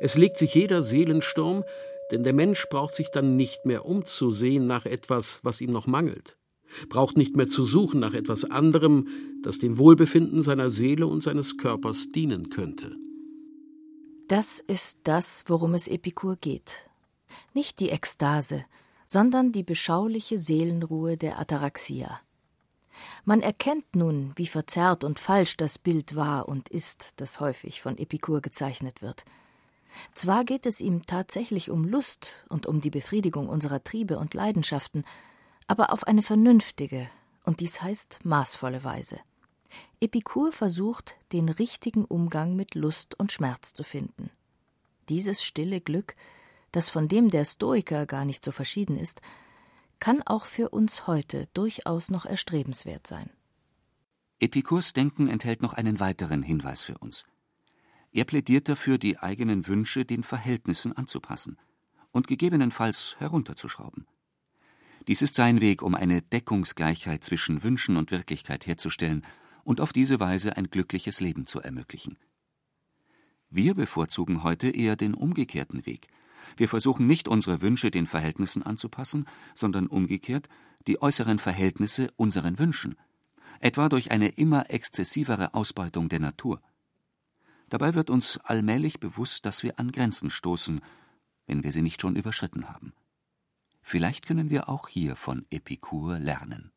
Es 0.00 0.14
legt 0.14 0.38
sich 0.38 0.54
jeder 0.54 0.82
Seelensturm, 0.82 1.64
denn 2.10 2.24
der 2.24 2.32
Mensch 2.32 2.68
braucht 2.68 2.94
sich 2.94 3.10
dann 3.10 3.36
nicht 3.36 3.64
mehr 3.64 3.86
umzusehen 3.86 4.66
nach 4.66 4.86
etwas, 4.86 5.40
was 5.42 5.60
ihm 5.60 5.72
noch 5.72 5.86
mangelt, 5.86 6.36
braucht 6.88 7.16
nicht 7.16 7.36
mehr 7.36 7.48
zu 7.48 7.64
suchen 7.64 8.00
nach 8.00 8.14
etwas 8.14 8.44
anderem, 8.44 9.08
das 9.42 9.58
dem 9.58 9.78
Wohlbefinden 9.78 10.42
seiner 10.42 10.70
Seele 10.70 11.06
und 11.06 11.22
seines 11.22 11.56
Körpers 11.56 12.08
dienen 12.10 12.50
könnte. 12.50 12.94
Das 14.28 14.60
ist 14.60 14.98
das, 15.04 15.44
worum 15.46 15.74
es 15.74 15.88
Epikur 15.88 16.36
geht. 16.36 16.88
Nicht 17.54 17.80
die 17.80 17.90
Ekstase, 17.90 18.64
sondern 19.04 19.52
die 19.52 19.62
beschauliche 19.62 20.38
Seelenruhe 20.38 21.16
der 21.16 21.38
Ataraxia. 21.38 22.20
Man 23.24 23.40
erkennt 23.40 23.96
nun, 23.96 24.32
wie 24.36 24.46
verzerrt 24.46 25.04
und 25.04 25.18
falsch 25.18 25.56
das 25.56 25.78
Bild 25.78 26.16
war 26.16 26.48
und 26.48 26.68
ist, 26.68 27.14
das 27.16 27.40
häufig 27.40 27.80
von 27.80 27.98
Epikur 27.98 28.40
gezeichnet 28.40 29.02
wird. 29.02 29.24
Zwar 30.14 30.44
geht 30.44 30.66
es 30.66 30.80
ihm 30.80 31.06
tatsächlich 31.06 31.70
um 31.70 31.84
Lust 31.84 32.46
und 32.48 32.66
um 32.66 32.80
die 32.80 32.90
Befriedigung 32.90 33.48
unserer 33.48 33.84
Triebe 33.84 34.18
und 34.18 34.34
Leidenschaften, 34.34 35.04
aber 35.66 35.92
auf 35.92 36.06
eine 36.06 36.22
vernünftige, 36.22 37.08
und 37.44 37.60
dies 37.60 37.82
heißt 37.82 38.20
maßvolle 38.24 38.84
Weise. 38.84 39.20
Epikur 40.00 40.52
versucht, 40.52 41.16
den 41.32 41.48
richtigen 41.48 42.04
Umgang 42.04 42.56
mit 42.56 42.74
Lust 42.74 43.18
und 43.18 43.32
Schmerz 43.32 43.72
zu 43.74 43.84
finden. 43.84 44.30
Dieses 45.08 45.42
stille 45.42 45.80
Glück, 45.80 46.16
das 46.72 46.88
von 46.88 47.08
dem 47.08 47.30
der 47.30 47.44
Stoiker 47.44 48.06
gar 48.06 48.24
nicht 48.24 48.44
so 48.44 48.52
verschieden 48.52 48.96
ist, 48.96 49.20
kann 50.02 50.20
auch 50.26 50.46
für 50.46 50.70
uns 50.70 51.06
heute 51.06 51.46
durchaus 51.54 52.10
noch 52.10 52.26
erstrebenswert 52.26 53.06
sein. 53.06 53.30
Epikurs 54.40 54.94
Denken 54.94 55.28
enthält 55.28 55.62
noch 55.62 55.74
einen 55.74 56.00
weiteren 56.00 56.42
Hinweis 56.42 56.82
für 56.82 56.98
uns. 56.98 57.24
Er 58.10 58.24
plädiert 58.24 58.68
dafür, 58.68 58.98
die 58.98 59.20
eigenen 59.20 59.68
Wünsche 59.68 60.04
den 60.04 60.24
Verhältnissen 60.24 60.92
anzupassen 60.92 61.56
und 62.10 62.26
gegebenenfalls 62.26 63.14
herunterzuschrauben. 63.20 64.08
Dies 65.06 65.22
ist 65.22 65.36
sein 65.36 65.60
Weg, 65.60 65.82
um 65.82 65.94
eine 65.94 66.20
Deckungsgleichheit 66.20 67.22
zwischen 67.22 67.62
Wünschen 67.62 67.96
und 67.96 68.10
Wirklichkeit 68.10 68.66
herzustellen 68.66 69.24
und 69.62 69.80
auf 69.80 69.92
diese 69.92 70.18
Weise 70.18 70.56
ein 70.56 70.68
glückliches 70.68 71.20
Leben 71.20 71.46
zu 71.46 71.60
ermöglichen. 71.60 72.18
Wir 73.50 73.74
bevorzugen 73.74 74.42
heute 74.42 74.68
eher 74.68 74.96
den 74.96 75.14
umgekehrten 75.14 75.86
Weg. 75.86 76.08
Wir 76.56 76.68
versuchen 76.68 77.06
nicht, 77.06 77.28
unsere 77.28 77.60
Wünsche 77.60 77.90
den 77.90 78.06
Verhältnissen 78.06 78.62
anzupassen, 78.62 79.26
sondern 79.54 79.86
umgekehrt 79.86 80.48
die 80.86 81.00
äußeren 81.00 81.38
Verhältnisse 81.38 82.08
unseren 82.16 82.58
Wünschen, 82.58 82.96
etwa 83.60 83.88
durch 83.88 84.10
eine 84.10 84.28
immer 84.28 84.70
exzessivere 84.70 85.54
Ausbeutung 85.54 86.08
der 86.08 86.20
Natur. 86.20 86.60
Dabei 87.68 87.94
wird 87.94 88.10
uns 88.10 88.38
allmählich 88.38 89.00
bewusst, 89.00 89.46
dass 89.46 89.62
wir 89.62 89.78
an 89.78 89.92
Grenzen 89.92 90.30
stoßen, 90.30 90.80
wenn 91.46 91.62
wir 91.62 91.72
sie 91.72 91.82
nicht 91.82 92.00
schon 92.00 92.16
überschritten 92.16 92.68
haben. 92.68 92.92
Vielleicht 93.80 94.26
können 94.26 94.50
wir 94.50 94.68
auch 94.68 94.88
hier 94.88 95.16
von 95.16 95.46
Epikur 95.50 96.18
lernen. 96.18 96.71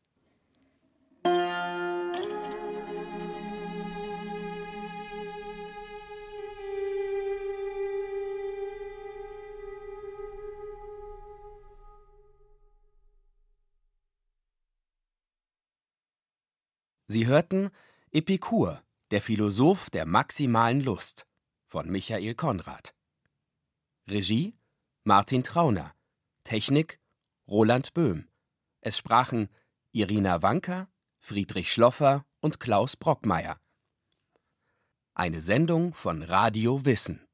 Sie 17.16 17.26
hörten 17.26 17.70
Epikur, 18.12 18.82
der 19.10 19.22
Philosoph 19.22 19.88
der 19.88 20.04
maximalen 20.04 20.82
Lust 20.82 21.26
von 21.64 21.88
Michael 21.88 22.34
Konrad. 22.34 22.94
Regie 24.06 24.52
Martin 25.02 25.42
Trauner. 25.42 25.94
Technik 26.44 27.00
Roland 27.48 27.94
Böhm. 27.94 28.28
Es 28.82 28.98
sprachen 28.98 29.48
Irina 29.92 30.42
Wanker, 30.42 30.90
Friedrich 31.18 31.72
Schloffer 31.72 32.26
und 32.40 32.60
Klaus 32.60 32.98
Brockmeier. 32.98 33.58
Eine 35.14 35.40
Sendung 35.40 35.94
von 35.94 36.22
Radio 36.22 36.84
Wissen. 36.84 37.25